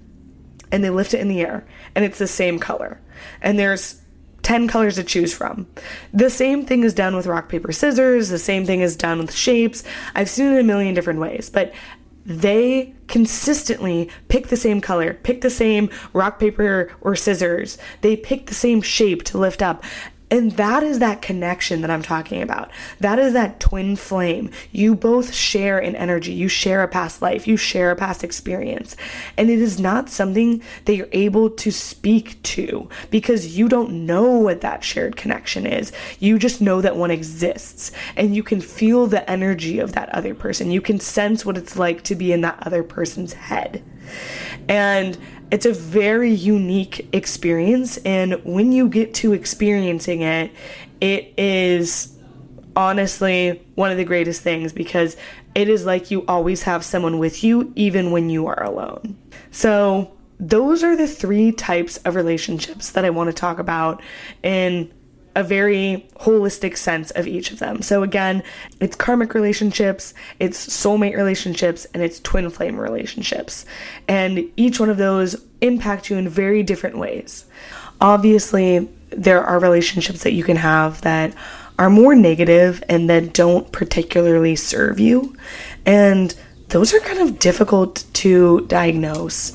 and 0.71 0.83
they 0.83 0.91
lift 0.91 1.13
it 1.13 1.19
in 1.19 1.27
the 1.27 1.41
air. 1.41 1.65
And 1.95 2.05
it's 2.05 2.19
the 2.19 2.27
same 2.27 2.59
color. 2.59 3.01
And 3.41 3.57
there's 3.57 4.01
10 4.43 4.67
colors 4.67 4.95
to 4.95 5.03
choose 5.03 5.33
from. 5.33 5.65
The 6.13 6.29
same 6.29 6.65
thing 6.65 6.83
is 6.83 6.93
done 6.93 7.15
with 7.15 7.25
rock, 7.25 7.49
paper, 7.49 7.71
scissors. 7.71 8.29
The 8.29 8.37
same 8.37 8.65
thing 8.65 8.81
is 8.81 8.95
done 8.95 9.19
with 9.19 9.33
shapes. 9.33 9.83
I've 10.13 10.29
seen 10.29 10.53
it 10.53 10.59
a 10.59 10.63
million 10.63 10.93
different 10.93 11.19
ways. 11.19 11.49
But 11.49 11.73
they 12.25 12.93
consistently 13.07 14.09
pick 14.27 14.47
the 14.47 14.57
same 14.57 14.81
color, 14.81 15.13
pick 15.13 15.41
the 15.41 15.49
same 15.49 15.89
rock, 16.13 16.39
paper, 16.39 16.91
or 17.01 17.15
scissors. 17.15 17.77
They 18.01 18.15
pick 18.15 18.47
the 18.47 18.53
same 18.53 18.81
shape 18.81 19.23
to 19.25 19.37
lift 19.37 19.61
up. 19.61 19.83
And 20.33 20.53
that 20.53 20.81
is 20.81 20.97
that 20.97 21.21
connection 21.21 21.81
that 21.81 21.91
I'm 21.91 22.01
talking 22.01 22.41
about. 22.41 22.71
That 22.99 23.19
is 23.19 23.33
that 23.33 23.59
twin 23.59 23.95
flame. 23.95 24.49
You 24.71 24.95
both 24.95 25.31
share 25.31 25.77
an 25.77 25.95
energy. 25.95 26.33
You 26.33 26.47
share 26.47 26.81
a 26.81 26.87
past 26.87 27.21
life. 27.21 27.47
You 27.47 27.55
share 27.55 27.91
a 27.91 27.95
past 27.95 28.23
experience. 28.23 28.95
And 29.37 29.51
it 29.51 29.59
is 29.59 29.79
not 29.79 30.09
something 30.09 30.63
that 30.85 30.95
you're 30.95 31.07
able 31.11 31.51
to 31.51 31.71
speak 31.71 32.41
to 32.41 32.89
because 33.11 33.55
you 33.55 33.69
don't 33.69 34.07
know 34.07 34.39
what 34.39 34.61
that 34.61 34.83
shared 34.83 35.17
connection 35.17 35.67
is. 35.67 35.91
You 36.17 36.39
just 36.39 36.61
know 36.61 36.81
that 36.81 36.95
one 36.95 37.11
exists 37.11 37.91
and 38.15 38.35
you 38.35 38.41
can 38.41 38.59
feel 38.59 39.05
the 39.05 39.29
energy 39.29 39.77
of 39.77 39.91
that 39.91 40.09
other 40.15 40.33
person. 40.33 40.71
You 40.71 40.81
can 40.81 40.99
sense 40.99 41.45
what 41.45 41.59
it's 41.59 41.77
like 41.77 42.01
to 42.05 42.15
be 42.15 42.33
in 42.33 42.41
that 42.41 42.57
other 42.65 42.81
person's 42.81 43.33
head. 43.33 43.83
And 44.67 45.15
it's 45.53 45.67
a 45.67 45.71
very 45.71 46.31
unique 46.31 47.07
experience. 47.13 47.97
And 47.97 48.43
when 48.43 48.71
you 48.71 48.89
get 48.89 49.13
to 49.15 49.33
experiencing 49.33 50.23
it, 50.23 50.51
it 50.99 51.31
is 51.37 52.17
honestly 52.75 53.61
one 53.75 53.91
of 53.91 53.97
the 53.97 54.03
greatest 54.03 54.41
things 54.41 54.73
because 54.73 55.15
it 55.53 55.69
is 55.69 55.85
like 55.85 56.09
you 56.09 56.25
always 56.25 56.63
have 56.63 56.83
someone 56.83 57.19
with 57.19 57.43
you, 57.43 57.71
even 57.75 58.09
when 58.09 58.31
you 58.31 58.47
are 58.47 58.63
alone. 58.63 59.15
So, 59.51 60.11
those 60.39 60.83
are 60.83 60.97
the 60.97 61.07
three 61.07 61.51
types 61.51 61.97
of 61.97 62.15
relationships 62.15 62.89
that 62.89 63.05
I 63.05 63.11
want 63.11 63.27
to 63.29 63.33
talk 63.33 63.59
about 63.59 64.01
in 64.41 64.91
a 65.35 65.43
very 65.43 66.07
holistic 66.17 66.77
sense 66.77 67.11
of 67.11 67.27
each 67.27 67.51
of 67.51 67.59
them. 67.59 67.81
So 67.81 68.03
again, 68.03 68.43
it's 68.79 68.95
karmic 68.95 69.33
relationships, 69.33 70.13
it's 70.39 70.67
soulmate 70.67 71.15
relationships, 71.15 71.87
and 71.93 72.03
it's 72.03 72.19
twin 72.19 72.49
flame 72.49 72.79
relationships. 72.79 73.65
And 74.07 74.51
each 74.57 74.79
one 74.79 74.89
of 74.89 74.97
those 74.97 75.43
impact 75.61 76.09
you 76.09 76.17
in 76.17 76.29
very 76.29 76.61
different 76.63 76.97
ways. 76.97 77.45
Obviously, 77.99 78.89
there 79.09 79.43
are 79.43 79.59
relationships 79.59 80.23
that 80.23 80.33
you 80.33 80.43
can 80.43 80.57
have 80.57 81.01
that 81.01 81.33
are 81.79 81.89
more 81.89 82.15
negative 82.15 82.83
and 82.87 83.09
that 83.09 83.33
don't 83.33 83.71
particularly 83.71 84.55
serve 84.55 84.99
you. 84.99 85.35
And 85.85 86.35
those 86.69 86.93
are 86.93 86.99
kind 86.99 87.19
of 87.19 87.39
difficult 87.39 88.05
to 88.13 88.65
diagnose. 88.67 89.53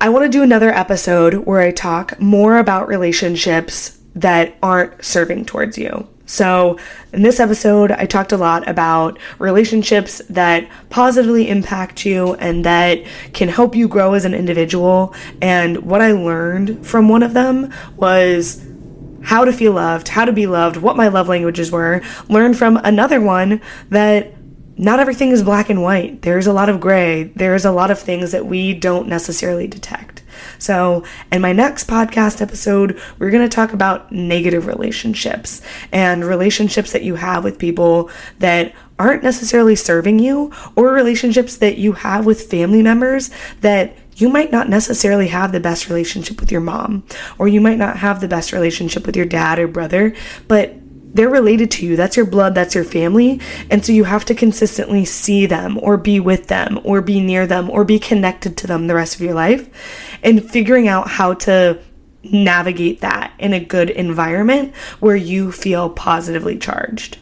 I 0.00 0.10
want 0.10 0.24
to 0.24 0.28
do 0.28 0.42
another 0.42 0.70
episode 0.70 1.34
where 1.34 1.60
I 1.60 1.72
talk 1.72 2.20
more 2.20 2.58
about 2.58 2.88
relationships 2.88 3.97
that 4.20 4.56
aren't 4.62 5.04
serving 5.04 5.44
towards 5.44 5.78
you. 5.78 6.08
So, 6.26 6.78
in 7.14 7.22
this 7.22 7.40
episode, 7.40 7.90
I 7.90 8.04
talked 8.04 8.32
a 8.32 8.36
lot 8.36 8.68
about 8.68 9.18
relationships 9.38 10.20
that 10.28 10.68
positively 10.90 11.48
impact 11.48 12.04
you 12.04 12.34
and 12.34 12.66
that 12.66 13.02
can 13.32 13.48
help 13.48 13.74
you 13.74 13.88
grow 13.88 14.12
as 14.12 14.26
an 14.26 14.34
individual. 14.34 15.14
And 15.40 15.78
what 15.86 16.02
I 16.02 16.12
learned 16.12 16.86
from 16.86 17.08
one 17.08 17.22
of 17.22 17.32
them 17.32 17.72
was 17.96 18.62
how 19.22 19.46
to 19.46 19.52
feel 19.52 19.72
loved, 19.72 20.08
how 20.08 20.26
to 20.26 20.32
be 20.32 20.46
loved, 20.46 20.76
what 20.76 20.96
my 20.96 21.08
love 21.08 21.28
languages 21.28 21.72
were. 21.72 22.02
Learned 22.28 22.58
from 22.58 22.76
another 22.78 23.22
one 23.22 23.62
that 23.88 24.34
not 24.76 25.00
everything 25.00 25.30
is 25.30 25.42
black 25.42 25.70
and 25.70 25.82
white. 25.82 26.22
There's 26.22 26.46
a 26.46 26.52
lot 26.52 26.68
of 26.68 26.78
gray. 26.78 27.24
There's 27.24 27.64
a 27.64 27.72
lot 27.72 27.90
of 27.90 27.98
things 27.98 28.32
that 28.32 28.46
we 28.46 28.74
don't 28.74 29.08
necessarily 29.08 29.66
detect. 29.66 30.22
So, 30.58 31.04
in 31.32 31.40
my 31.40 31.52
next 31.52 31.88
podcast 31.88 32.40
episode, 32.40 33.00
we're 33.18 33.30
going 33.30 33.48
to 33.48 33.54
talk 33.54 33.72
about 33.72 34.10
negative 34.12 34.66
relationships 34.66 35.60
and 35.92 36.24
relationships 36.24 36.92
that 36.92 37.02
you 37.02 37.16
have 37.16 37.44
with 37.44 37.58
people 37.58 38.10
that 38.38 38.74
aren't 38.98 39.22
necessarily 39.22 39.76
serving 39.76 40.18
you, 40.18 40.52
or 40.74 40.92
relationships 40.92 41.56
that 41.58 41.78
you 41.78 41.92
have 41.92 42.26
with 42.26 42.50
family 42.50 42.82
members 42.82 43.30
that 43.60 43.96
you 44.16 44.28
might 44.28 44.50
not 44.50 44.68
necessarily 44.68 45.28
have 45.28 45.52
the 45.52 45.60
best 45.60 45.88
relationship 45.88 46.40
with 46.40 46.50
your 46.50 46.60
mom, 46.60 47.04
or 47.38 47.46
you 47.46 47.60
might 47.60 47.78
not 47.78 47.98
have 47.98 48.20
the 48.20 48.28
best 48.28 48.52
relationship 48.52 49.06
with 49.06 49.16
your 49.16 49.26
dad 49.26 49.58
or 49.58 49.68
brother, 49.68 50.14
but 50.48 50.74
they're 51.14 51.28
related 51.28 51.70
to 51.72 51.86
you. 51.86 51.96
That's 51.96 52.16
your 52.16 52.26
blood, 52.26 52.54
that's 52.54 52.74
your 52.74 52.84
family. 52.84 53.40
And 53.70 53.84
so 53.84 53.92
you 53.92 54.04
have 54.04 54.24
to 54.26 54.34
consistently 54.34 55.04
see 55.04 55.46
them 55.46 55.78
or 55.82 55.96
be 55.96 56.20
with 56.20 56.48
them 56.48 56.80
or 56.84 57.00
be 57.00 57.20
near 57.20 57.46
them 57.46 57.70
or 57.70 57.84
be 57.84 57.98
connected 57.98 58.56
to 58.58 58.66
them 58.66 58.86
the 58.86 58.94
rest 58.94 59.14
of 59.14 59.20
your 59.20 59.34
life 59.34 59.68
and 60.22 60.48
figuring 60.48 60.86
out 60.86 61.08
how 61.08 61.34
to 61.34 61.80
navigate 62.22 63.00
that 63.00 63.32
in 63.38 63.52
a 63.52 63.60
good 63.60 63.90
environment 63.90 64.74
where 65.00 65.16
you 65.16 65.50
feel 65.52 65.88
positively 65.88 66.58
charged. 66.58 67.18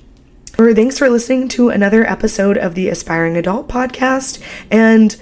Thanks 0.52 0.98
for 0.98 1.10
listening 1.10 1.48
to 1.48 1.68
another 1.68 2.08
episode 2.08 2.56
of 2.56 2.74
the 2.74 2.88
Aspiring 2.88 3.36
Adult 3.36 3.68
podcast. 3.68 4.42
And 4.70 5.14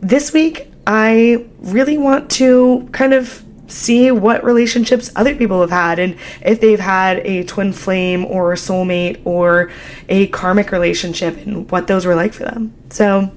this 0.00 0.32
week, 0.32 0.72
I 0.86 1.46
really 1.60 1.96
want 1.98 2.30
to 2.32 2.88
kind 2.90 3.14
of 3.14 3.44
see 3.72 4.10
what 4.10 4.44
relationships 4.44 5.10
other 5.16 5.34
people 5.34 5.60
have 5.60 5.70
had 5.70 5.98
and 5.98 6.16
if 6.42 6.60
they've 6.60 6.80
had 6.80 7.18
a 7.18 7.44
twin 7.44 7.72
flame 7.72 8.24
or 8.26 8.52
a 8.52 8.56
soulmate 8.56 9.20
or 9.24 9.70
a 10.08 10.26
karmic 10.28 10.72
relationship 10.72 11.36
and 11.38 11.70
what 11.70 11.86
those 11.86 12.06
were 12.06 12.14
like 12.14 12.32
for 12.32 12.44
them. 12.44 12.72
So, 12.90 13.32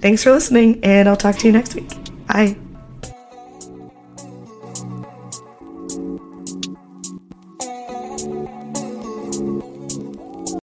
thanks 0.00 0.22
for 0.22 0.32
listening, 0.32 0.80
and 0.82 1.08
I'll 1.08 1.16
talk 1.16 1.36
to 1.36 1.46
you 1.46 1.52
next 1.52 1.74
week. 1.74 1.88
Bye. 2.26 2.56